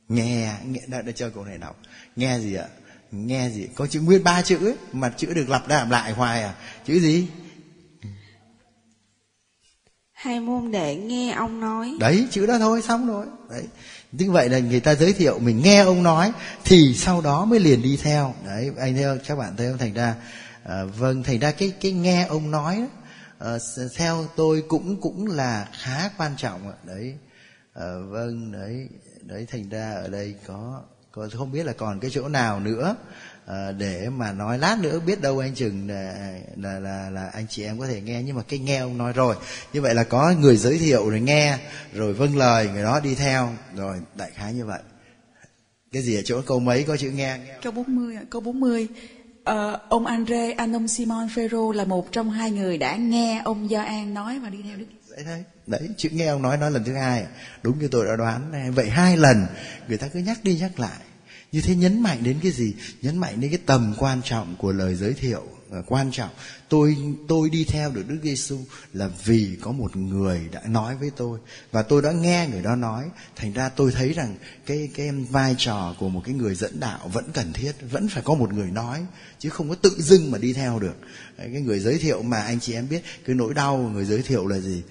[0.09, 1.80] nghe nghe đã, đã cho câu này đọc.
[2.16, 2.66] Nghe gì ạ?
[3.12, 3.68] Nghe gì?
[3.74, 6.54] Có chữ nguyên ba chữ ấy, mà chữ được lặp lại lại hoài à?
[6.86, 7.26] Chữ gì?
[10.12, 11.96] Hai môn đệ nghe ông nói.
[12.00, 13.26] Đấy chữ đó thôi xong rồi.
[13.50, 13.64] Đấy.
[14.12, 16.32] Như vậy là người ta giới thiệu mình nghe ông nói
[16.64, 18.34] thì sau đó mới liền đi theo.
[18.46, 19.78] Đấy anh theo các bạn thấy không?
[19.78, 20.14] Thành ra
[20.64, 22.86] à, vâng thành ra cái cái nghe ông nói
[23.38, 23.56] à,
[23.96, 27.14] theo tôi cũng cũng là khá quan trọng đấy.
[27.74, 28.88] À, vâng đấy
[29.28, 32.96] đấy thành ra ở đây có có không biết là còn cái chỗ nào nữa
[33.46, 37.46] à, để mà nói lát nữa biết đâu anh chừng là, là là là anh
[37.48, 38.22] chị em có thể nghe.
[38.22, 39.36] Nhưng mà cái nghe ông nói rồi
[39.72, 41.58] như vậy là có người giới thiệu rồi nghe
[41.92, 43.52] rồi vâng lời người đó đi theo.
[43.76, 44.80] Rồi đại khái như vậy.
[45.92, 48.88] Cái gì ở chỗ câu mấy có chữ nghe, nghe câu 40 câu 40
[49.44, 53.68] Ờ, ông Andre, anh ông Simon Ferro là một trong hai người đã nghe ông
[53.68, 54.86] Gioan nói và đi theo Đức.
[55.10, 55.44] Đấy thôi.
[55.68, 57.26] Đấy, chữ nghe ông nói nói lần thứ hai.
[57.62, 58.52] Đúng như tôi đã đoán.
[58.52, 59.46] À, vậy hai lần
[59.88, 61.00] người ta cứ nhắc đi nhắc lại.
[61.52, 62.74] Như thế nhấn mạnh đến cái gì?
[63.02, 65.42] Nhấn mạnh đến cái tầm quan trọng của lời giới thiệu
[65.72, 66.30] à, quan trọng.
[66.68, 66.96] Tôi
[67.28, 68.58] tôi đi theo được Đức Giêsu
[68.92, 71.38] là vì có một người đã nói với tôi.
[71.72, 73.04] Và tôi đã nghe người đó nói.
[73.36, 77.10] Thành ra tôi thấy rằng cái cái vai trò của một cái người dẫn đạo
[77.12, 79.06] vẫn cần thiết vẫn phải có một người nói
[79.38, 80.96] chứ không có tự dưng mà đi theo được.
[81.38, 84.22] Cái người giới thiệu mà anh chị em biết cái nỗi đau của người giới
[84.22, 84.82] thiệu là gì?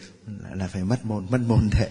[0.56, 1.90] Là, phải mất môn mất môn đệ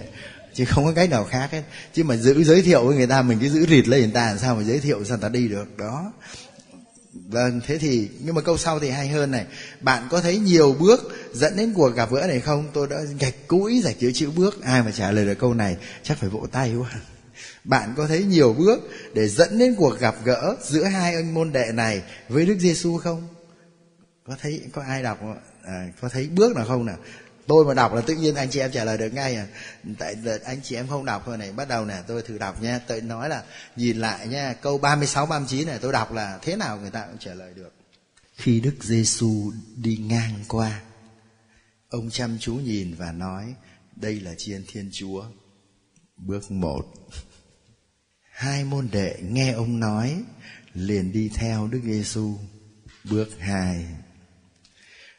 [0.54, 1.62] chứ không có cách nào khác hết.
[1.94, 4.26] Chứ mà giữ giới thiệu với người ta mình cứ giữ rịt lấy người ta
[4.26, 5.76] làm sao mà giới thiệu sao ta đi được.
[5.76, 6.12] Đó.
[7.28, 9.46] Vâng thế thì nhưng mà câu sau thì hay hơn này.
[9.80, 11.00] Bạn có thấy nhiều bước
[11.32, 12.70] dẫn đến cuộc gặp gỡ này không?
[12.72, 14.62] Tôi đã gạch cũi giải chữ chữ bước.
[14.62, 16.90] Ai mà trả lời được câu này chắc phải vỗ tay quá.
[17.64, 18.80] Bạn có thấy nhiều bước
[19.14, 22.98] để dẫn đến cuộc gặp gỡ giữa hai anh môn đệ này với Đức Giêsu
[22.98, 23.28] không?
[24.26, 25.18] Có thấy có ai đọc
[25.64, 26.96] à, có thấy bước nào không nào?
[27.46, 29.46] Tôi mà đọc là tự nhiên anh chị em trả lời được ngay à.
[29.98, 32.78] Tại anh chị em không đọc thôi này, bắt đầu nè, tôi thử đọc nha.
[32.78, 33.42] Tôi nói là,
[33.76, 37.18] nhìn lại nha, câu 36 39 này tôi đọc là thế nào người ta cũng
[37.18, 37.72] trả lời được.
[38.36, 40.80] Khi Đức Giêsu đi ngang qua,
[41.88, 43.54] ông chăm chú nhìn và nói,
[43.96, 45.24] đây là chiên Thiên Chúa.
[46.16, 46.82] Bước một.
[48.30, 50.22] Hai môn đệ nghe ông nói,
[50.74, 52.38] liền đi theo Đức Giêsu
[53.10, 53.86] bước hai.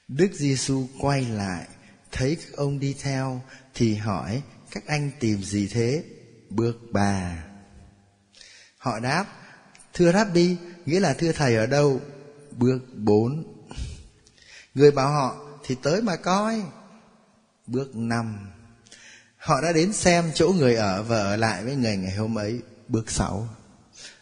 [0.08, 1.68] Đức Giêsu quay lại
[2.12, 3.42] thấy các ông đi theo
[3.74, 4.42] thì hỏi,
[4.72, 6.04] các anh tìm gì thế?
[6.50, 7.44] Bước ba.
[8.78, 9.26] Họ đáp,
[9.94, 12.02] thưa rabbi, nghĩa là thưa thầy ở đâu?
[12.52, 13.44] Bước bốn.
[14.74, 16.64] Người bảo họ, thì tới mà coi.
[17.68, 18.50] Bước năm.
[19.38, 22.60] Họ đã đến xem chỗ người ở và ở lại với người ngày hôm ấy.
[22.88, 23.48] Bước sáu.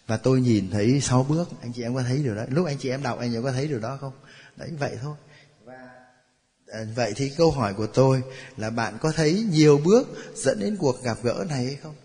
[0.07, 1.49] Và tôi nhìn thấy sáu bước.
[1.61, 2.43] Anh chị em có thấy điều đó?
[2.49, 4.13] Lúc anh chị em đọc, anh chị em có thấy điều đó không?
[4.55, 5.15] Đấy, vậy thôi.
[6.75, 8.21] À, vậy thì câu hỏi của tôi
[8.57, 11.95] là bạn có thấy nhiều bước dẫn đến cuộc gặp gỡ này hay không?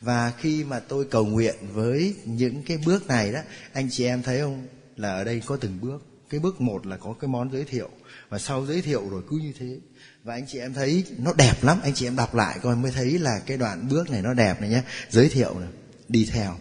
[0.00, 3.40] Và khi mà tôi cầu nguyện với những cái bước này đó,
[3.72, 4.66] anh chị em thấy không?
[4.96, 6.02] Là ở đây có từng bước.
[6.30, 7.88] Cái bước một là có cái món giới thiệu.
[8.28, 9.76] Và sau giới thiệu rồi cứ như thế.
[10.24, 11.80] Và anh chị em thấy nó đẹp lắm.
[11.82, 14.60] Anh chị em đọc lại coi mới thấy là cái đoạn bước này nó đẹp
[14.60, 15.68] này nhé giới thiệu này
[16.08, 16.56] đi theo.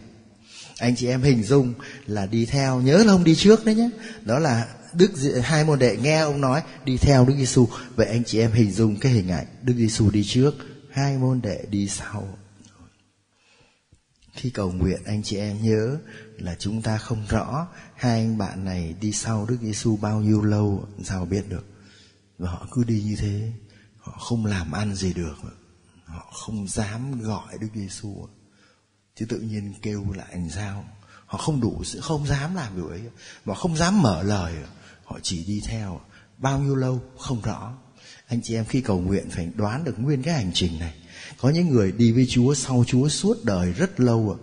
[0.78, 1.74] Anh chị em hình dung
[2.06, 2.82] là đi theo.
[2.82, 3.90] Nhớ là không đi trước đấy nhé
[4.22, 5.12] đó là Đức
[5.44, 7.68] hai môn đệ nghe ông nói đi theo Đức Giêsu.
[7.96, 10.56] Vậy anh chị em hình dung cái hình ảnh Đức Giêsu đi trước,
[10.92, 12.38] hai môn đệ đi sau.
[14.34, 15.98] Khi cầu nguyện anh chị em nhớ
[16.38, 20.42] là chúng ta không rõ hai anh bạn này đi sau Đức Giêsu bao nhiêu
[20.42, 21.66] lâu sao biết được.
[22.38, 23.52] Và họ cứ đi như thế,
[23.98, 25.36] họ không làm ăn gì được.
[26.06, 28.28] Họ không dám gọi Đức Giêsu.
[29.16, 30.86] Chứ tự nhiên kêu lại làm sao?
[31.26, 33.02] Họ không đủ sự không dám làm điều ấy
[33.46, 34.56] mà không dám mở lời
[35.12, 36.02] họ chỉ đi theo.
[36.38, 37.02] Bao nhiêu lâu?
[37.18, 37.74] Không rõ.
[38.28, 40.94] Anh chị em khi cầu nguyện phải đoán được nguyên cái hành trình này.
[41.38, 44.38] Có những người đi với Chúa sau Chúa suốt đời rất lâu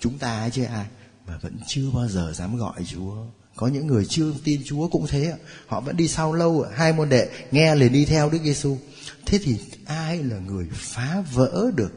[0.00, 0.86] chúng ta chứ ai
[1.26, 3.14] mà vẫn chưa bao giờ dám gọi Chúa.
[3.56, 5.34] Có những người chưa tin Chúa cũng thế
[5.66, 8.78] họ vẫn đi sau lâu hai môn đệ nghe liền đi theo Đức Giêsu
[9.26, 11.92] thế thì ai là người phá vỡ được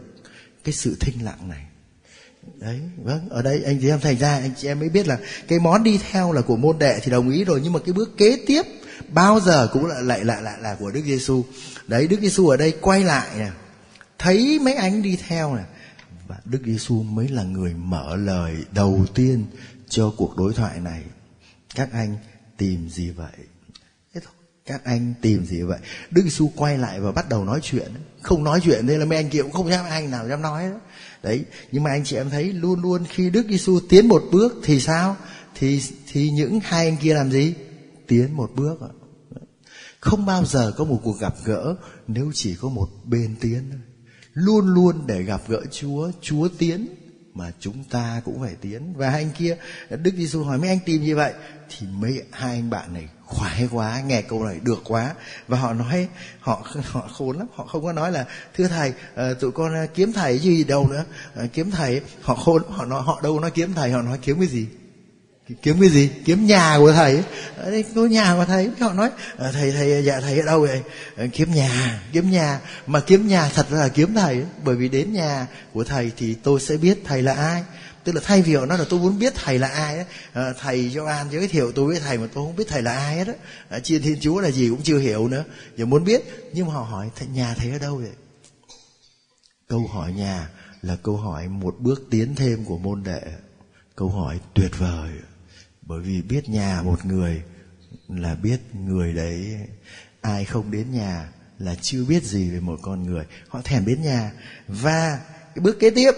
[0.64, 1.66] cái sự thinh lặng này?
[2.60, 5.18] Đấy vâng ở đây anh chị em thành ra, anh chị em mới biết là
[5.48, 7.94] cái món đi theo là của môn đệ thì đồng ý rồi, nhưng mà cái
[7.94, 8.62] bước kế tiếp
[9.10, 11.44] bao giờ cũng lại lại lại lại là của Đức Giêsu
[11.88, 13.50] đấy, Đức Giêsu ở đây quay lại nè,
[14.20, 15.64] thấy mấy anh đi theo nè,
[16.28, 19.46] và Đức Giêsu mới là người mở lời đầu tiên
[19.90, 21.02] cho cuộc đối thoại này.
[21.76, 22.18] Các anh
[22.58, 23.32] tìm gì vậy?
[24.66, 25.80] Các anh tìm gì vậy?
[26.12, 27.92] Đức Giêsu quay lại và bắt đầu nói chuyện.
[28.22, 30.70] Không nói chuyện thế là mấy anh kia cũng không dám anh nào dám nói
[30.70, 30.80] đó
[31.24, 34.60] đấy, nhưng mà anh chị em thấy luôn luôn khi Đức Giêsu tiến một bước
[34.64, 35.18] thì sao?
[35.56, 37.54] Thì thì những hai anh kia làm gì?
[38.08, 38.80] Tiến một bước
[40.04, 41.76] không bao giờ có một cuộc gặp gỡ
[42.08, 43.64] nếu chỉ có một bên tiến
[44.34, 46.88] luôn luôn để gặp gỡ Chúa Chúa tiến
[47.34, 48.94] mà chúng ta cũng phải tiến.
[48.98, 49.58] Và hai anh kia,
[49.90, 51.34] Đức Giêsu hỏi mấy anh tìm như vậy?
[51.80, 55.14] Thì mấy hai anh bạn này khoái quá nghe câu này được quá.
[55.48, 56.08] Và họ nói
[56.40, 58.26] họ họ khốn lắm họ không có nói là
[58.58, 61.06] thưa thầy uh, tụi con ờ, kiếm thầy gì đâu nữa.
[61.44, 64.40] Uh, kiếm thầy họ khôn họ nói họ đâu nói kiếm thầy họ nói kiếm
[64.40, 64.68] cái gì?
[65.62, 66.12] Kiếm cái gì?
[66.26, 67.24] Kiếm nhà của thầy.
[67.58, 68.70] Ở đây có nhà của thầy.
[68.80, 69.10] Họ nói
[69.54, 70.82] thầy thầy dạ thầy ở đâu vậy?
[71.34, 72.60] Kiếm nhà kiếm nhà.
[72.88, 74.44] Mà kiếm nhà thật là kiếm thầy.
[74.64, 77.64] Bởi vì đến nhà của thầy thì tôi sẽ biết thầy là ai
[78.04, 80.08] tức là thay vì họ nói là tôi muốn biết thầy là ai đó à,
[80.34, 82.92] ờ, thầy cho an giới thiệu tôi với thầy mà tôi không biết thầy là
[82.92, 83.34] ai hết đó.
[83.70, 85.44] Ờ, à, chiên thiên chúa là gì cũng chưa hiểu nữa
[85.78, 86.22] giờ muốn biết.
[86.54, 88.12] Nhưng mà họ hỏi nhà thầy ở đâu vậy?
[89.68, 90.50] Câu hỏi nhà
[90.82, 93.22] là câu hỏi một bước tiến thêm của môn đệ.
[93.96, 95.12] Câu hỏi tuyệt vời.
[95.82, 97.42] Bởi vì biết nhà một người
[98.08, 99.58] là biết người đấy.
[100.22, 101.30] Ai không đến nhà
[101.60, 103.26] là chưa biết gì về một con người.
[103.48, 104.32] Họ thèm đến nhà.
[104.68, 105.20] Và
[105.56, 106.12] cái bước kế tiếp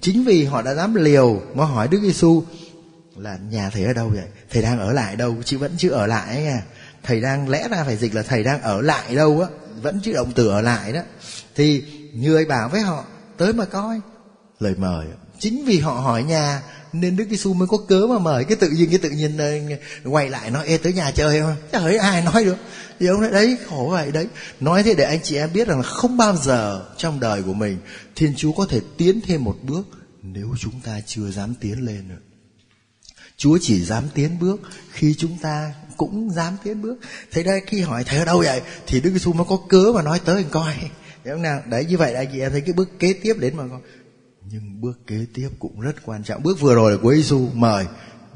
[0.00, 2.42] chính vì họ đã dám liều mà hỏi Đức Giêsu
[3.16, 4.24] là nhà thầy ở đâu vậy?
[4.50, 5.36] Thầy đang ở lại đâu?
[5.44, 6.62] Chứ vẫn chưa ở lại ấy nha.
[7.02, 9.48] Thầy đang, lẽ ra phải dịch là thầy đang ở lại đâu á?
[9.82, 11.00] Vẫn chưa động từ ở lại đó.
[11.54, 11.84] Thì
[12.14, 13.04] người bảo với họ,
[13.36, 14.00] tới mà coi.
[14.60, 15.06] Lời mời.
[15.38, 16.62] Chính vì họ hỏi nhà
[16.92, 19.50] nên Đức Giêsu mới có cớ mà mời cái tự nhiên cái tự nhiên ờ,
[20.10, 21.56] quay lại nói, ê, tới nhà chơi không?
[21.72, 22.56] Trời ai nói được.
[23.00, 24.26] Thì ông nói, đấy, khổ vậy, đấy.
[24.60, 27.54] Nói thế để anh chị em biết rằng là không bao giờ trong đời của
[27.54, 27.78] mình
[28.16, 29.88] thiên chúa có thể tiến thêm một bước
[30.22, 32.18] nếu chúng ta chưa dám tiến lên nữa
[33.40, 34.60] chúa chỉ dám tiến bước
[34.92, 36.96] khi chúng ta cũng dám tiến bước.
[37.30, 38.60] Thế đây khi hỏi, thầy ở đâu vậy?
[38.86, 40.74] Thì đức giêsu mới có cớ mà nói, tới coi.
[41.24, 41.62] Hiểu không nào?
[41.66, 43.80] Đấy, như vậy, anh chị em thấy cái bước kế tiếp đến mà con
[44.52, 46.42] nhưng bước kế tiếp cũng rất quan trọng.
[46.42, 47.86] Bước vừa rồi là của giêsu mời.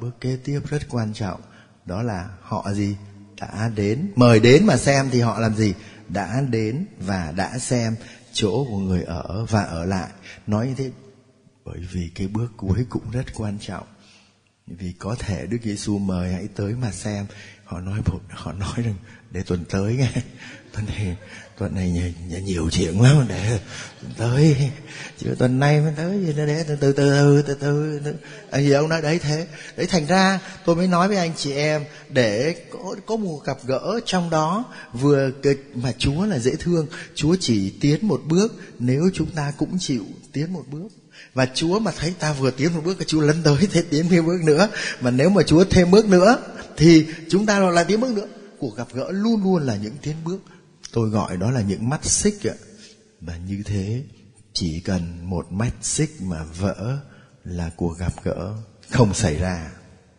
[0.00, 1.40] Bước kế tiếp rất quan trọng.
[1.86, 2.96] Đó là họ gì?
[3.40, 4.12] Đã đến.
[4.16, 5.74] Mời đến mà xem thì họ làm gì?
[6.08, 7.96] Đã đến và đã xem
[8.32, 10.10] chỗ của người ở và ở lại.
[10.46, 10.90] Nói như thế
[11.64, 13.86] bởi vì cái bước cuối cũng rất quan trọng.
[14.66, 17.26] Vì có thể Đức Giêsu mời hãy tới mà xem.
[17.64, 18.00] Họ nói
[18.30, 18.94] họ nói rằng,
[19.30, 20.10] để tuần tới nghe.
[20.72, 21.16] Tuần này
[21.58, 23.58] tuần này nhiều, nhiều chuyện lắm để
[24.18, 24.56] tới
[25.18, 28.14] chứ tuần nay mới tới gì để từ từ từ từ từ từ
[28.50, 29.46] anh à, gì ông nói đấy thế.
[29.76, 33.58] Đấy thành ra tôi mới nói với anh chị em để có có một gặp
[33.66, 36.86] gỡ trong đó vừa kịch mà Chúa là dễ thương.
[37.14, 40.88] Chúa chỉ tiến một bước nếu chúng ta cũng chịu tiến một bước.
[41.34, 44.26] Và Chúa mà thấy ta vừa tiến một bước Chúa lấn tới thế tiến thêm
[44.26, 44.68] bước nữa.
[45.00, 46.38] Mà nếu mà Chúa thêm bước nữa
[46.76, 48.26] thì chúng ta lại tiến bước nữa.
[48.58, 50.38] Cuộc gặp gỡ luôn luôn là những tiến bước
[50.94, 52.54] tôi gọi đó là những mắt xích ạ.
[53.20, 54.02] Và như thế
[54.52, 56.98] chỉ cần một mắt xích mà vỡ
[57.44, 58.52] là cuộc gặp gỡ
[58.90, 59.70] không xảy ra.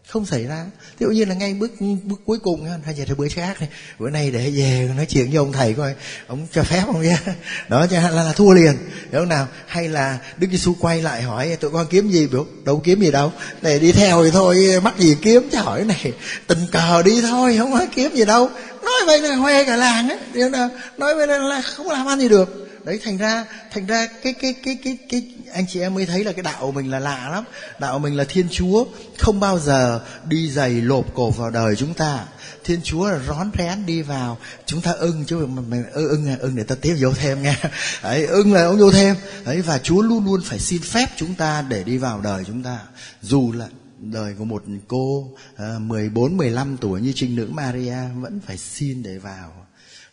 [0.08, 0.66] Không xảy ra.
[1.00, 1.72] Ví dụ như là ngay bước
[2.04, 3.70] bước cuối cùng hay giờ bữa khác này
[4.00, 5.96] bữa nay để về nói chuyện với ông thầy coi.
[6.28, 7.18] Ông cho phép không nhé
[7.70, 8.78] đó cho là, là thua liền.
[9.12, 9.48] Hiểu không nào?
[9.68, 12.28] Hay là đức giêsu quay lại hỏi tụi con kiếm gì?
[12.28, 13.32] Biểu đâu kiếm gì đâu.
[13.62, 15.50] Này đi theo thì thôi mắc gì kiếm?
[15.52, 16.14] Chứ hỏi này.
[16.48, 18.50] Tình cờ đi thôi không có kiếm gì đâu
[18.86, 20.18] nói vậy là hoe cả làng ấy.
[20.34, 22.66] Điều nào nói vậy là không làm ăn gì được.
[22.86, 25.24] Đấy, thành ra thành ra cái cái cái cái cái
[25.54, 27.44] anh chị em mới thấy là cái đạo mình là lạ lắm.
[27.80, 28.86] Đạo mình là thiên chúa,
[29.18, 32.26] không bao giờ đi giày lộp cổ vào đời chúng ta.
[32.64, 34.38] Thiên chúa là rón rén đi vào.
[34.66, 37.56] Chúng ta ưng chứ, mà mình ưng ưng ưng để ta tiếp vô thêm nghe.
[38.02, 39.16] Ấy ưng là ông vô thêm.
[39.46, 42.64] Ấy và chúa luôn luôn phải xin phép chúng ta để đi vào đời chúng
[42.64, 42.78] ta.
[43.22, 43.68] Dù là
[44.00, 49.04] đời của một cô uh, 14 15 tuổi như trinh nữ Maria vẫn phải xin
[49.04, 49.66] để vào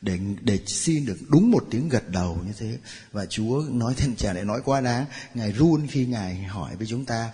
[0.03, 2.78] để để xin được đúng một tiếng gật đầu như thế.
[3.12, 6.87] Và Chúa nói thêm chả lại nói quá đáng ngài run khi ngài hỏi với
[6.87, 7.33] chúng ta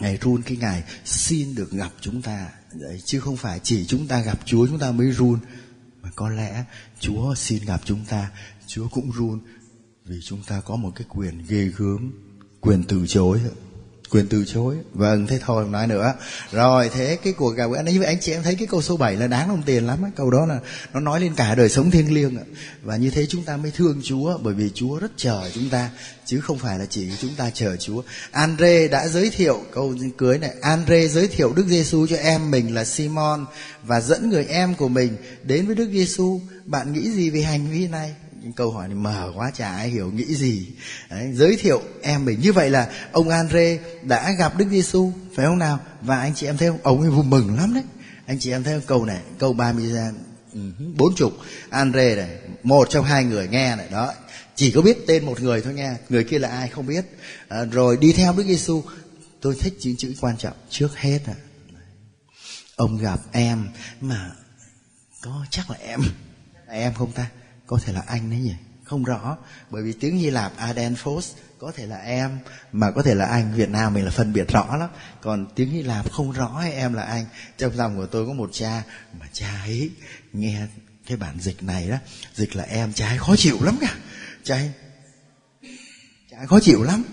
[0.00, 2.48] ngài run khi ngài xin được gặp chúng ta.
[2.72, 5.38] Đấy, chứ không phải chỉ chúng ta gặp Chúa chúng ta mới run
[6.02, 6.64] mà có lẽ
[7.00, 8.30] Chúa xin gặp chúng ta
[8.66, 9.40] Chúa cũng run
[10.04, 12.12] vì chúng ta có một cái quyền ghê gớm
[12.60, 13.40] quyền từ chối
[14.12, 14.76] quyền từ chối.
[14.94, 16.14] Vâng thế thôi, không nói nữa.
[16.52, 18.96] Rồi, thế cái cuộc gặp gỡ như với anh chị em thấy cái câu số
[18.96, 20.10] 7 là đáng đồng tiền lắm á.
[20.16, 20.60] Câu đó là
[20.92, 22.36] nó nói lên cả đời sống thiêng liêng
[22.82, 25.90] và như thế chúng ta mới thương Chúa, bởi vì Chúa rất chờ chúng ta,
[26.26, 28.02] chứ không phải là chỉ chúng ta chờ Chúa.
[28.30, 30.54] Andre đã giới thiệu câu cưới này.
[30.60, 33.46] Andre giới thiệu Đức Giêsu cho em mình là Simon
[33.82, 36.40] và dẫn người em của mình đến với Đức Giêsu.
[36.64, 38.14] Bạn nghĩ gì về hành vi này?
[38.42, 40.66] Những câu hỏi này mờ quá chả ai hiểu nghĩ gì.
[41.10, 42.40] Đấy, giới thiệu em mình.
[42.40, 45.80] Như vậy là ông Andre đã gặp Đức Giêsu phải không nào?
[46.00, 46.78] Và anh chị em thấy không?
[46.82, 47.84] Ông ấy vui mừng lắm đấy.
[48.26, 48.86] Anh chị em thấy không?
[48.86, 49.92] Câu này câu ba mươi
[50.52, 50.60] ừ,
[50.96, 51.32] bốn chục.
[51.70, 54.12] Andre này một trong hai người nghe này đó.
[54.54, 57.04] Chỉ có biết tên một người thôi nghe người kia là ai không biết.
[57.48, 58.82] À, rồi đi theo Đức Giêsu
[59.40, 61.34] tôi thích những chữ quan trọng trước hết à
[62.82, 63.68] ông gặp em
[64.00, 64.30] mà
[65.20, 66.00] có chắc là em.
[66.66, 67.30] Là em không ta?
[67.72, 68.54] Có thể là anh đấy nhỉ?
[68.84, 69.36] Không rõ
[69.70, 72.38] bởi vì tiếng Hy Lạp Adenphos có thể là em
[72.72, 73.54] mà có thể là anh.
[73.54, 74.90] Việt Nam mình là phân biệt rõ lắm.
[75.20, 77.24] Còn tiếng Hy Lạp không rõ hay em là anh.
[77.58, 78.82] Trong lòng của tôi có một cha
[79.20, 79.90] mà cha ấy
[80.32, 80.66] nghe
[81.06, 81.96] cái bản dịch này đó.
[82.34, 83.94] Dịch là em cha ấy khó chịu lắm cả
[84.44, 84.70] cha ấy
[86.30, 87.04] cha ấy khó chịu lắm.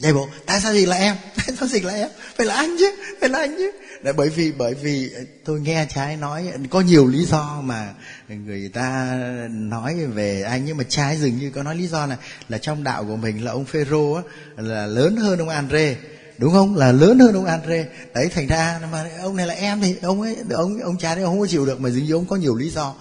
[0.00, 1.16] Vậy bộ, tại sao dịch là em?
[1.36, 2.08] Tại sao dịch là em?
[2.36, 3.70] Phải là anh chứ, phải là anh chứ.
[4.02, 7.94] Đấy, bởi vì bởi vì ờ, tôi nghe trái nói có nhiều lý do mà
[8.28, 9.18] người ta
[9.50, 12.16] nói về anh nhưng mà trái dường như có nói lý do là
[12.48, 14.22] là trong đạo của mình là ông Phêrô á
[14.56, 15.96] là lớn hơn ông Andre
[16.38, 16.76] đúng không?
[16.76, 20.22] Là lớn hơn ông Andre đấy thành ra mà ông này là em thì ông
[20.22, 22.36] ấy ông ông trái đấy ông không có chịu được mà dường như ông có
[22.36, 22.94] nhiều lý do.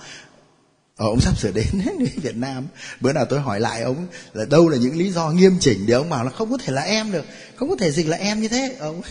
[0.98, 1.66] Ờ, ông sắp sửa đến
[2.16, 2.68] Việt Nam.
[3.02, 5.94] Bữa nào tôi hỏi lại ông là đâu là những lý do nghiêm chỉnh Để
[5.94, 7.26] ông bảo là không có thể là em được
[7.56, 8.76] Không có thể dịch là em như thế.
[8.80, 9.02] Ông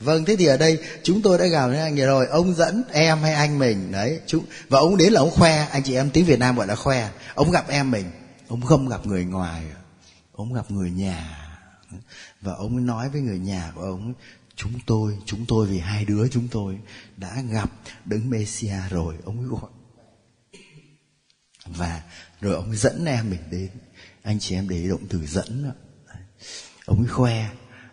[0.00, 2.26] Vâng thế thì ở đây chúng tôi đã gặp với anh rồi.
[2.26, 3.92] Ông dẫn em hay anh mình?
[3.92, 5.66] Đấy chúng, Và ông đến là ông khoe.
[5.70, 7.10] Anh chị em tiếng Việt Nam gọi là khoe.
[7.34, 8.10] Ông gặp em mình.
[8.48, 9.62] Ông không gặp người ngoài.
[10.32, 11.36] Ông gặp người nhà.
[12.40, 14.14] Và ông nói với người nhà của ông
[14.56, 16.78] Chúng tôi, chúng tôi vì hai đứa chúng tôi
[17.16, 17.70] Đã gặp
[18.04, 19.14] Đấng Messia rồi.
[19.24, 19.70] Ông ấy gọi.
[21.66, 22.02] Và
[22.40, 23.70] rồi ông dẫn em mình đến.
[24.22, 25.70] Anh chị em để ý động từ dẫn đó.
[26.86, 27.48] ông ấy khoe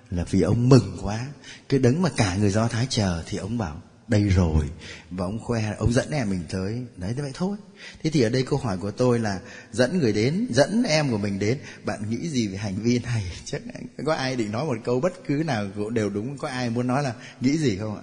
[0.10, 1.28] là vì ông mừng quá.
[1.70, 4.70] Cái đấng mà cả người do thái chờ thì ông bảo, đây rồi.
[5.12, 6.82] Và ông khoe, ông dẫn em mình tới.
[6.98, 7.58] Đấy, thế vậy thôi.
[8.04, 9.40] Thế thì ở đây câu hỏi của tôi là,
[9.72, 13.24] dẫn người đến, dẫn em của mình đến, bạn nghĩ gì về hành vi này?
[13.46, 13.62] Chắc
[14.06, 16.88] có ai định nói một câu bất cứ nào cũng đều đúng, có ai muốn
[16.88, 18.02] nói là nghĩ gì không ạ?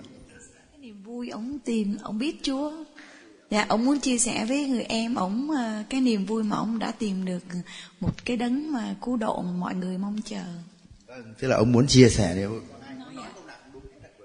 [0.71, 2.85] Cái niềm vui ông tìm, ông biết chúa.
[3.51, 6.79] Dạ ông muốn chia sẻ với người em ông ờ, cái niềm vui mà ông
[6.79, 7.45] đã tìm được
[8.01, 10.45] một cái đấng mà cứu độ mà mọi người mong chờ
[11.17, 12.61] vâng, thế là ông muốn chia sẻ nếu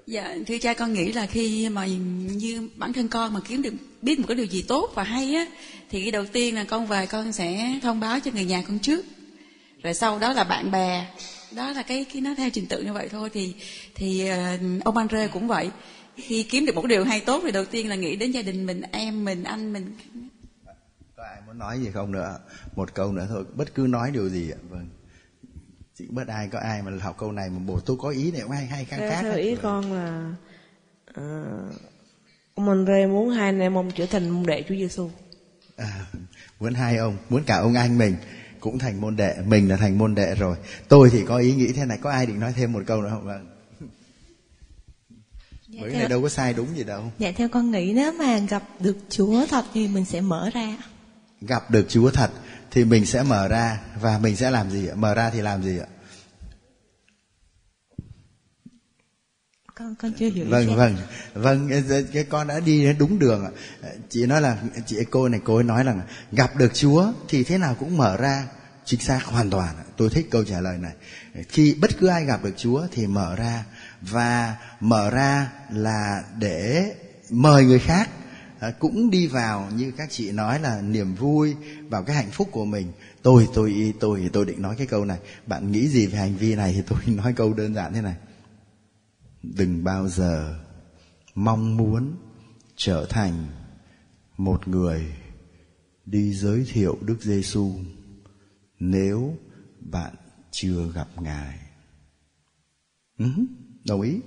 [0.09, 3.73] Dạ, thưa cha con nghĩ là khi mà như bản thân con mà kiếm được
[4.01, 5.45] biết một cái điều gì tốt và hay á
[5.89, 8.79] thì cái đầu tiên là con về con sẽ thông báo cho người nhà con
[8.79, 9.05] trước.
[9.83, 11.07] Rồi sau đó là bạn bè.
[11.55, 13.55] Đó là cái cái nó theo trình tự như vậy thôi thì
[13.95, 15.71] thì uh, ông Andre cũng vậy.
[16.15, 18.65] Khi kiếm được một điều hay tốt thì đầu tiên là nghĩ đến gia đình
[18.65, 19.95] mình em mình anh mình.
[21.15, 22.39] Có ai muốn nói gì không nữa?
[22.75, 24.59] Một câu nữa thôi bất cứ nói điều gì ạ.
[24.69, 24.87] Vâng
[25.99, 28.41] chị bất ai có ai mà học câu này mà bổ tôi có ý này
[28.41, 30.33] không hay hay khác khác theo ý con là
[31.09, 31.75] uh,
[32.55, 35.09] ông Andre muốn hai anh em ông trở thành môn đệ Chúa Giêsu
[35.77, 36.05] à,
[36.59, 38.15] muốn hai ông muốn cả ông anh mình
[38.59, 40.57] cũng thành môn đệ mình là thành môn đệ rồi.
[40.87, 43.09] Tôi thì có ý nghĩ thế này có ai định nói thêm một câu nữa
[43.09, 43.25] không?
[43.25, 43.49] Vâng.
[45.67, 45.99] Dạ, bởi theo...
[45.99, 47.11] này đâu có sai đúng gì đâu.
[47.19, 50.77] Dạ theo con nghĩ nếu mà gặp được chúa thật thì mình sẽ mở ra.
[51.41, 52.31] Gặp được chúa thật
[52.71, 53.79] thì mình sẽ mở ra.
[54.01, 54.95] Và mình sẽ làm gì ạ?
[54.95, 55.85] Mở ra thì làm gì ạ?
[59.75, 60.95] Con con chưa hiểu vâng vâng.
[61.33, 61.69] Vâng
[62.13, 63.51] cái con đã đi đến đúng đường ạ.
[64.09, 65.95] Chị nói là chị cô này cô ấy nói là
[66.31, 68.47] gặp được chúa thì thế nào cũng mở ra
[68.85, 70.93] chính xác hoàn toàn tôi thích câu trả lời này.
[71.49, 73.65] Khi bất cứ ai gặp được chúa thì mở ra.
[74.01, 76.91] Và mở ra là để
[77.29, 78.09] mời người khác
[78.79, 81.55] cũng đi vào như các chị nói là niềm vui
[81.89, 82.91] vào cái hạnh phúc của mình
[83.21, 86.55] tôi tôi tôi tôi định nói cái câu này bạn nghĩ gì về hành vi
[86.55, 88.15] này thì tôi nói câu đơn giản thế này
[89.43, 90.59] đừng bao giờ
[91.35, 92.15] mong muốn
[92.75, 93.47] trở thành
[94.37, 95.15] một người
[96.05, 97.71] đi giới thiệu Đức Giêsu
[98.79, 99.37] nếu
[99.79, 100.15] bạn
[100.51, 101.59] chưa gặp Ngài.
[103.17, 103.25] Ừ,
[103.87, 104.19] đồng ý.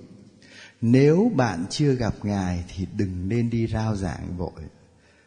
[0.83, 4.63] Nếu bạn chưa gặp Ngài thì đừng nên đi rao giảng vội.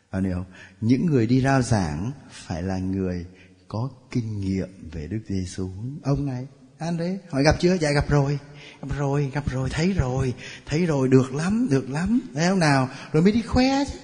[0.09, 0.45] À, nếu
[0.81, 3.25] những người đi rao giảng phải là người
[3.67, 5.69] có kinh nghiệm về Đức Giêsu.
[6.03, 6.47] Ông này,
[6.77, 7.77] anh đấy, hỏi gặp chưa?
[7.77, 8.39] Dạ gặp rồi.
[8.81, 10.33] Gặp rồi, gặp rồi, thấy rồi,
[10.65, 12.19] thấy rồi, được lắm, được lắm.
[12.33, 12.89] Thấy không nào?
[13.11, 13.99] Rồi mới đi khoe chứ.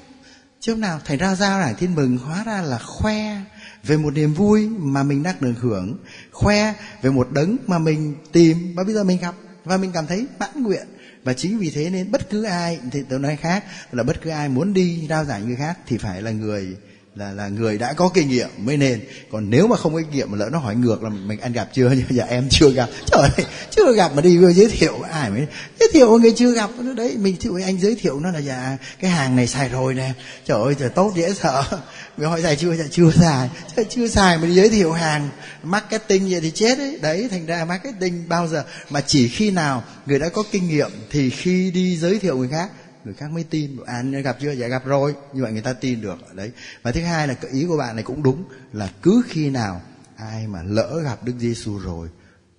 [0.60, 3.41] Chứ không nào, thành ra giao này tin mừng hóa ra là khoe
[3.84, 5.97] về một niềm vui mà mình đang được hưởng
[6.32, 10.08] khoe về một đấng mà mình tìm và bây giờ mình gặp và mình cảm
[10.08, 10.88] thấy mãn nguyện
[11.24, 14.30] và chính vì thế nên bất cứ ai, thì tôi nói khác, là bất cứ
[14.30, 16.78] ai muốn đi rao giảng người khác thì phải là người
[17.16, 19.01] là là người đã có kinh nghiệm mới nên.
[19.32, 21.53] Còn nếu mà không có kinh nghiệm mà lỡ nó hỏi ngược là mình ăn
[21.53, 21.91] gặp chưa?
[21.95, 22.89] Dạ, dạ em chưa gặp.
[23.05, 25.47] Trời ơi, chưa gặp mà đi giới thiệu ai mới
[25.80, 26.70] giới thiệu người chưa gặp.
[26.80, 29.93] Nó đấy mình chịu anh giới thiệu nó là dạ cái hàng này xài rồi
[29.93, 30.14] nè.
[30.45, 31.64] Trời ơi trời tốt dễ sợ.
[32.18, 32.76] Mình hỏi xài chưa?
[32.76, 33.49] Dạ chưa xài.
[33.76, 35.30] Chưa, chưa xài mà đi giới thiệu hàng
[35.64, 36.99] marketing vậy thì chết đấy.
[37.01, 38.64] Đấy thành ra marketing bao giờ?
[38.89, 42.49] Mà chỉ khi nào người đã có kinh nghiệm thì khi đi giới thiệu người
[42.51, 42.70] khác
[43.06, 43.78] người khác mới tin.
[43.86, 44.52] À gặp chưa?
[44.52, 45.16] Dạ gặp rồi.
[45.34, 46.18] Như vậy người ta tin được.
[46.36, 46.52] Đấy.
[46.82, 48.43] Và thứ hai là cái ý của bạn này cũng đúng
[48.74, 49.82] là cứ khi nào
[50.16, 52.08] ai mà lỡ gặp Đức Giêsu rồi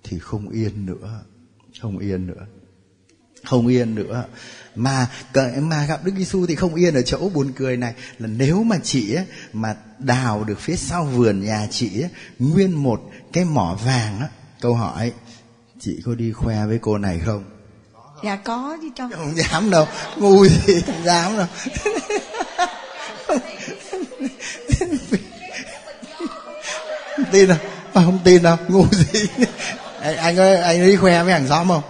[0.03, 1.21] thì không yên nữa.
[1.81, 2.45] Không yên nữa.
[3.43, 4.25] Không yên nữa.
[4.75, 5.07] Mà
[5.61, 7.93] mà gặp Đức Giêsu thì không yên ở chỗ buồn cười này.
[8.19, 12.83] Là nếu mà chị ấy, mà đào được phía sau vườn nhà chị ấy, nguyên
[12.83, 13.01] một
[13.33, 14.29] cái mỏ vàng á
[14.61, 15.13] câu hỏi
[15.79, 17.43] chị có đi khoe với cô này không?
[18.23, 19.87] Dạ có chứ trong không dám đâu.
[20.17, 21.47] Ngu gì không dám đâu.
[27.31, 27.57] Tin đâu.
[27.93, 28.57] Không tin đâu.
[28.67, 29.27] Ngu gì.
[30.01, 31.83] Anh, anh ơi anh đi khoe với hàng xóm không?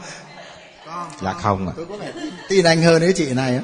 [1.22, 1.74] Dạ không ạ.
[1.78, 2.22] À.
[2.50, 3.60] tin anh hơn cái chị này.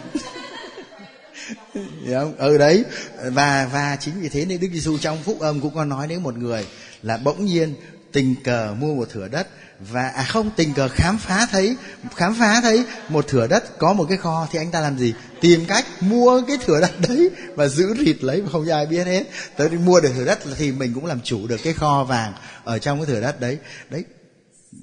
[2.06, 2.84] Dạ ừ đấy.
[3.24, 6.24] Và và chính vì thế nên Đức Giêsu trong phúc âm cũng có nói đến
[6.24, 6.68] một người
[7.04, 7.76] là bỗng nhiên
[8.12, 9.48] tình cờ mua một thửa đất
[9.80, 11.76] và à không tình cờ khám phá thấy
[12.16, 15.14] khám phá thấy một thửa đất có một cái kho thì anh ta làm gì?
[15.42, 19.08] Tìm cách mua cái thửa đất đấy và giữ rịt lấy mà không ai biết
[19.08, 19.24] hết.
[19.58, 22.34] Tới đi mua được thửa đất thì mình cũng làm chủ được cái kho vàng
[22.64, 23.58] ở trong cái thửa đất đấy.
[23.90, 24.04] Đấy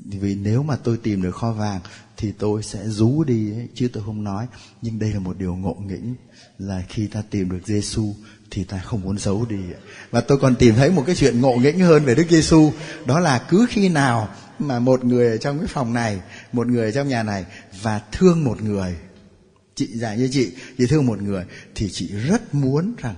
[0.04, 1.80] vì nếu mà tôi tìm được kho vàng
[2.16, 4.46] thì tôi sẽ rú đi ấy, chứ tôi không nói.
[4.82, 6.14] Nhưng đây là một điều ngộ nghĩnh
[6.58, 8.14] là khi ta tìm được Giêsu
[8.50, 9.60] thì ta không muốn giấu đi
[10.10, 12.72] và tôi còn tìm thấy một cái chuyện ngộ nghĩnh hơn về Đức Giêsu
[13.04, 14.28] đó là cứ khi nào
[14.60, 16.20] mà một người ở trong cái phòng này,
[16.52, 17.44] một người ở trong nhà này
[17.82, 18.96] và thương một người.
[19.74, 21.44] Chị dạy như chị chị thương một người
[21.74, 23.14] thì chị rất muốn rằng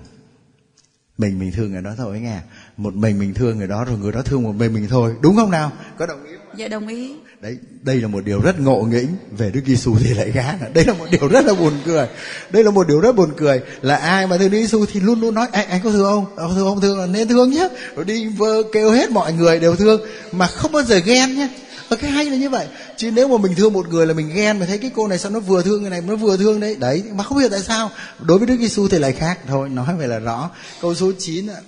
[1.19, 2.41] mình mình thương người đó thôi nghe.
[2.77, 5.15] Một mình mình thương người đó rồi người đó thương một mình mình thôi.
[5.23, 5.73] Đúng không nào?
[5.99, 6.59] Có đồng ý không?
[6.59, 9.09] dạ đồng ý đấy đây là một điều rất ngộ nghĩnh.
[9.31, 12.07] Về Đức Giêsu thì lại gán đây là một điều rất là buồn cười.
[12.51, 15.21] Đây là một điều rất buồn cười là ai mà thương Đức Giêsu thì luôn
[15.21, 16.27] luôn nói anh, anh có thương không?
[16.37, 16.81] Ờ, có thương không?
[16.81, 20.01] Thương là nên thương nhé rồi đi vơ kêu hết mọi người đều thương
[20.33, 21.49] mà không bao giờ ghen nhé
[21.89, 22.67] ở ờ, cái hay là như vậy.
[22.97, 25.19] Chứ nếu mà mình thương một người là mình ghen mà thấy cái cô này
[25.19, 26.77] sao nó vừa thương người này nó vừa thương đấy.
[26.81, 27.91] Đấy mà không hiểu tại sao.
[28.21, 29.39] Đối với Đức Giêsu thì lại khác.
[29.47, 30.51] Thôi nói về là rõ.
[30.81, 31.61] Câu số 9 ạ.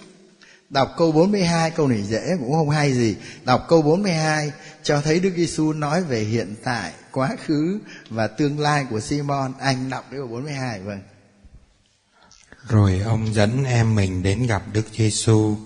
[0.71, 3.17] Đọc câu 42 câu này dễ cũng không hay gì.
[3.45, 4.53] Đọc câu 42
[4.83, 7.79] cho thấy Đức Giêsu nói về hiện tại, quá khứ
[8.11, 9.53] và tương lai của Simon.
[9.61, 11.01] Anh đọc cái câu 42 vâng.
[12.69, 15.57] Rồi ông dẫn em mình đến gặp Đức Giêsu.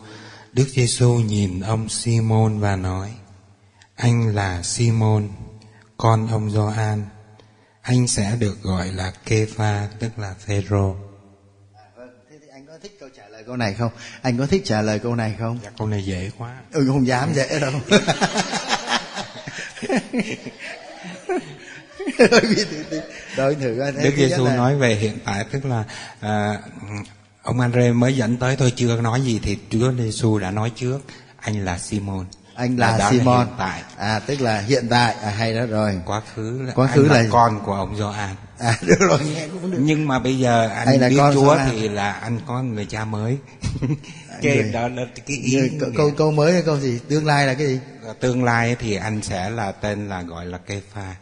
[0.53, 3.11] Đức Giêsu nhìn ông Simon và nói:
[3.97, 5.29] Anh là Simon,
[5.97, 7.05] con ông Gioan.
[7.81, 10.97] Anh sẽ được gọi là Kepha, tức là Phêrô
[12.85, 13.91] thích câu trả lời câu này không?
[14.23, 15.59] Anh có thích trả lời câu này không?
[15.63, 16.55] Dạ câu này dễ quá.
[16.73, 17.73] Ừ không dám dễ đâu.
[23.37, 24.57] Đôi thử Đức Giêsu là...
[24.57, 25.85] nói về hiện tại tức là
[26.21, 26.59] à,
[27.43, 31.01] ông Andre mới dẫn tới tôi chưa nói gì thì Chúa Giêsu đã nói trước
[31.41, 32.27] anh là Simon.
[32.55, 33.39] Anh là, là Simon.
[33.39, 33.83] hiện tại.
[33.97, 35.15] À tức là hiện tại.
[35.23, 36.01] À, hay đó rồi.
[36.07, 39.19] Quá khứ là quá khứ là, là con của ông Gioan à được rồi.
[39.35, 39.79] Nghe cũng được.
[39.81, 43.05] Nhưng mà bây giờ anh Hay là biết Chúa thì là anh có người cha
[43.05, 43.39] mới.
[44.43, 47.01] Cái người, đó là cái ý người, câu câu mới hay câu gì?
[47.09, 47.79] Tương lai là cái gì?
[48.21, 51.15] Tương lai thì anh sẽ là tên là gọi là cây pha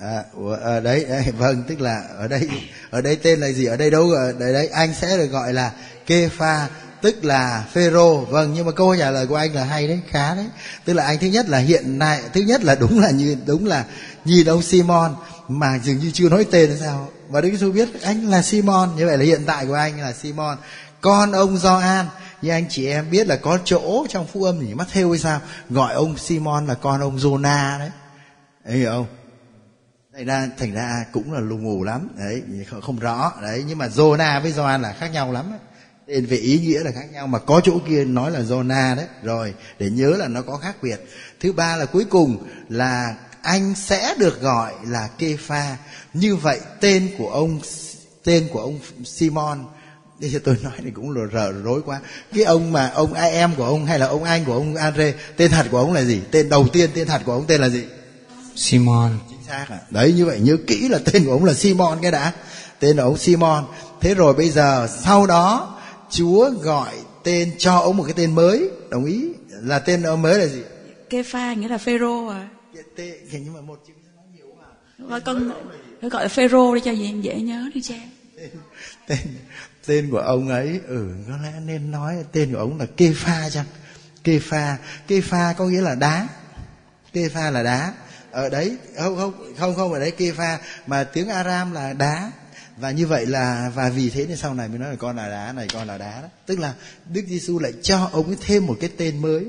[0.00, 0.24] à,
[0.60, 2.48] ở đấy, đấy vâng tức là ở đây
[2.90, 3.64] ở đây tên là gì?
[3.64, 4.10] Ở đây đâu?
[4.10, 5.72] Ở đây đấy anh sẽ được gọi là
[6.06, 6.68] kê pha
[7.02, 8.16] tức là phêrô.
[8.16, 10.46] Vâng nhưng mà câu trả lời của anh là hay đấy khá đấy.
[10.84, 13.66] Tức là anh thứ nhất là hiện nay thứ nhất là đúng là như đúng
[13.66, 13.84] là
[14.24, 15.14] nhìn ông simon
[15.58, 17.08] mà dường như chưa nói tên sao.
[17.28, 20.12] Và Đức Giêsu biết anh là Simon như vậy là hiện tại của anh là
[20.12, 20.58] Simon.
[21.00, 22.06] Con ông Gioan.
[22.42, 25.18] Như anh chị em biết là có chỗ trong phúc âm thì mắt theo hay
[25.18, 25.40] sao?
[25.70, 27.90] Gọi ông Simon là con ông Jonah đấy.
[28.64, 29.06] Đấy hiểu không?
[30.14, 32.08] Thành ra thành ra cũng là lù mù lắm.
[32.18, 33.32] Đấy không, không rõ.
[33.42, 35.58] Đấy nhưng mà Jonah với Gioan là khác nhau lắm đấy
[36.10, 39.06] tên về ý nghĩa là khác nhau mà có chỗ kia nói là Jonah đấy.
[39.22, 41.00] Rồi để nhớ là nó có khác biệt.
[41.40, 45.76] Thứ ba là cuối cùng là anh sẽ được gọi là Kepha
[46.14, 47.60] như vậy tên của ông
[48.24, 49.64] tên của ông Simon
[50.20, 52.00] Bây giờ tôi nói thì cũng rờ, rờ rối quá.
[52.34, 55.14] Cái ông mà ông ai em của ông hay là ông anh của ông Andre
[55.36, 56.20] Tên thật của ông là gì?
[56.30, 57.84] Tên đầu tiên tên thật của ông tên là gì?
[58.54, 59.10] Simon.
[59.30, 62.10] Chính xác à Đấy như vậy nhớ kỹ là tên của ông là Simon cái
[62.10, 62.32] đã.
[62.78, 63.64] Tên của ông Simon.
[64.00, 65.78] Thế rồi bây giờ sau đó
[66.10, 68.70] Chúa gọi tên cho ông một cái tên mới.
[68.90, 69.28] Đồng ý.
[69.50, 70.62] Là tên ông mới là gì?
[71.10, 72.48] Kefa nghĩa là Phêrô à
[72.96, 74.46] Tên, nhưng mà một chữ nói nhiều
[74.98, 75.52] mà con
[76.00, 77.94] phải gọi là Phêrô để cho dễ, dễ nhớ đi cha.
[79.06, 79.18] Tên
[79.86, 83.50] tên của ông ấy ừ có lẽ nên nói tên của ông là kê pha
[83.50, 83.66] chăng?
[84.24, 86.28] Kê pha kê pha có nghĩa là đá.
[87.12, 87.94] Kê pha là đá.
[88.30, 92.32] Ở đấy không không không không ở đấy kê pha mà tiếng aram là đá.
[92.76, 95.28] Và như vậy là và vì thế nên sau này mới nói là con là
[95.28, 96.28] đá này con là đá đó.
[96.46, 96.74] tức là
[97.08, 99.46] đức giêsu lại cho ông ấy thêm một cái tên mới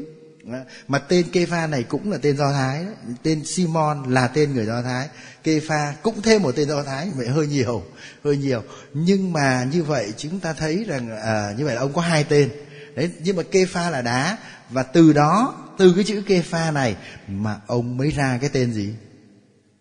[0.87, 2.85] mà tên Kepha này cũng là tên Do Thái
[3.23, 5.09] tên Simon là tên người Do Thái.
[5.43, 7.83] Kepha cũng thêm một tên Do Thái vậy hơi nhiều
[8.23, 8.63] hơi nhiều.
[8.93, 12.23] Nhưng mà như vậy chúng ta thấy rằng à, như vậy là ông có hai
[12.23, 12.49] tên.
[12.95, 14.37] Đấy nhưng mà Kepha là đá.
[14.69, 16.95] Và từ đó từ cái chữ Kepha này
[17.27, 18.93] mà ông mới ra cái tên gì?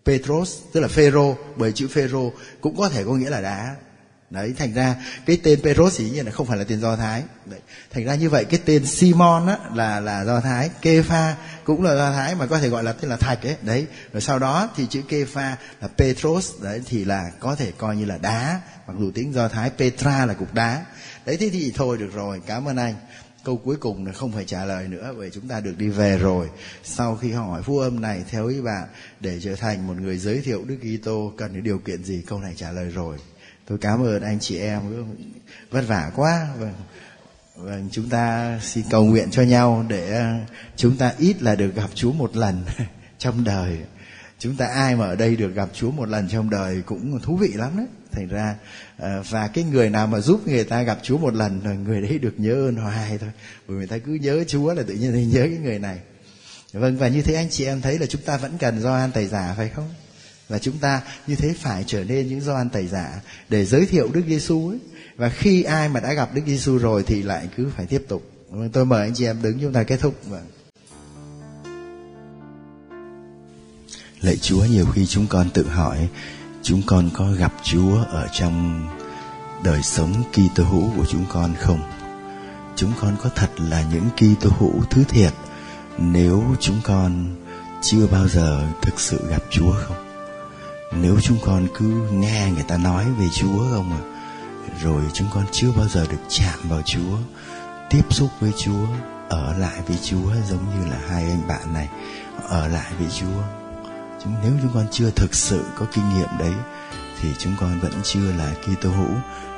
[0.05, 3.77] Petros tức là Phêrô bởi chữ Phêrô cũng có thể có nghĩa là đá
[4.31, 7.23] đấy, thành ra cái tên Peros dĩ nhiên là không phải là tên do thái.
[7.47, 7.61] Đấy.
[7.91, 10.71] thành ra như vậy, cái tên Simon á, là là do thái.
[10.83, 13.57] Kepha cũng là do thái mà có thể gọi là, tên là thạch ấy.
[13.63, 16.53] Đấy, rồi sau đó thì chữ Kepha là Petros.
[16.63, 20.27] Đấy, thì là có thể coi như là đá, mặc dù tiếng do thái, Petra
[20.27, 20.85] là cục đá.
[21.27, 22.95] Đấy, thế thì thôi được rồi, cảm ơn anh.
[23.45, 26.19] Câu cuối cùng là không phải trả lời nữa, bởi chúng ta được đi về
[26.19, 26.49] rồi.
[26.85, 28.89] Sau khi hỏi phu âm này, theo ý bạn,
[29.21, 32.23] để trở thành một người giới thiệu Đức Kitô, cần những điều kiện gì?
[32.27, 33.17] Câu này trả lời rồi
[33.71, 35.05] tôi cảm ơn anh chị em ừ,
[35.71, 36.49] vất vả quá.
[36.59, 36.75] Vâng
[37.57, 40.35] vâng chúng ta xin cầu nguyện cho nhau để ờ,
[40.77, 42.65] chúng ta ít là được gặp Chúa một lần
[43.19, 43.79] trong đời.
[44.39, 47.37] Chúng ta ai mà ở đây được gặp Chúa một lần trong đời cũng thú
[47.37, 47.87] vị lắm đấy.
[48.13, 48.55] Thành ra
[48.99, 52.03] ờ, và cái người nào mà giúp người ta gặp Chúa một lần là người
[52.03, 53.31] đấy được nhớ ơn hoài thôi.
[53.69, 55.99] Bởi người ta cứ nhớ Chúa là tự nhiên thấy nhớ cái người này.
[56.73, 59.11] Vâng và như thế anh chị em thấy là chúng ta vẫn cần do an
[59.15, 59.89] tài giả phải không?
[60.51, 64.09] Và chúng ta như thế phải trở nên những Gioan tẩy giả để giới thiệu
[64.13, 64.79] Đức Giêsu ấy.
[65.17, 68.23] Và khi ai mà đã gặp Đức Giêsu rồi thì lại cứ phải tiếp tục.
[68.73, 70.15] Tôi mời anh chị em đứng, chúng ta kết thúc.
[70.29, 70.47] Vâng.
[74.21, 76.09] Lạy Chúa, nhiều khi chúng con tự hỏi,
[76.63, 78.87] chúng con có gặp Chúa ở trong
[79.65, 81.81] đời sống Kitô hữu của chúng con không?
[82.77, 85.33] Chúng con có thật là những Kitô hữu thứ thiệt
[85.99, 87.37] nếu chúng con
[87.83, 90.10] chưa bao giờ thực sự gặp Chúa không?
[90.93, 94.03] Nếu chúng con cứ nghe người ta nói về Chúa không à
[94.83, 97.17] rồi chúng con chưa bao giờ được chạm vào Chúa,
[97.91, 98.87] tiếp xúc với Chúa,
[99.29, 101.89] ở lại với Chúa giống như là hai anh bạn này,
[102.49, 103.43] ở lại với Chúa
[104.25, 106.53] chúng, nếu chúng con chưa thực sự có kinh nghiệm đấy,
[107.21, 109.15] thì chúng con vẫn chưa là Kitô hữu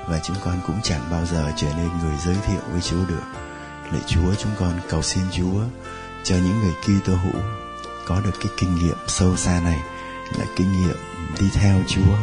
[0.09, 3.23] và chúng con cũng chẳng bao giờ trở nên người giới thiệu với Chúa được.
[3.93, 5.63] Lạy Chúa, chúng con cầu xin Chúa
[6.25, 7.43] cho những người Kitô hữu
[8.07, 9.83] có được cái kinh nghiệm sâu xa này,
[10.39, 10.97] là kinh nghiệm
[11.41, 12.17] đi theo Chúa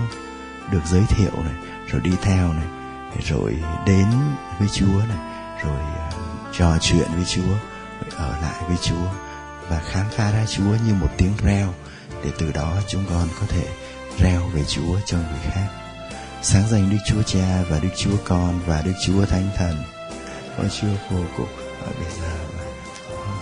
[0.72, 1.54] được giới thiệu này
[1.88, 2.68] rồi đi theo này
[3.30, 4.08] rồi đến
[4.60, 5.18] với Chúa này
[5.64, 6.14] rồi uh,
[6.58, 7.54] trò chuyện với Chúa
[8.02, 9.08] rồi ở lại với Chúa
[9.70, 11.74] và khám phá ra Chúa như một tiếng reo
[12.24, 13.68] để từ đó chúng con có thể
[14.20, 15.68] reo về Chúa cho người khác.
[16.42, 19.76] Sáng danh Đức Chúa Cha và Đức Chúa Con và Đức Chúa Thánh Thần.
[20.58, 21.50] Con Chúa vô cùng
[21.82, 22.64] ở bây giờ và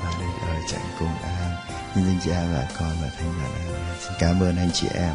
[0.03, 1.55] và đây đời chẳng cùng an
[1.95, 5.13] nhân danh Cha và Con và Thánh Thần ờ, Xin cảm ơn anh chị em.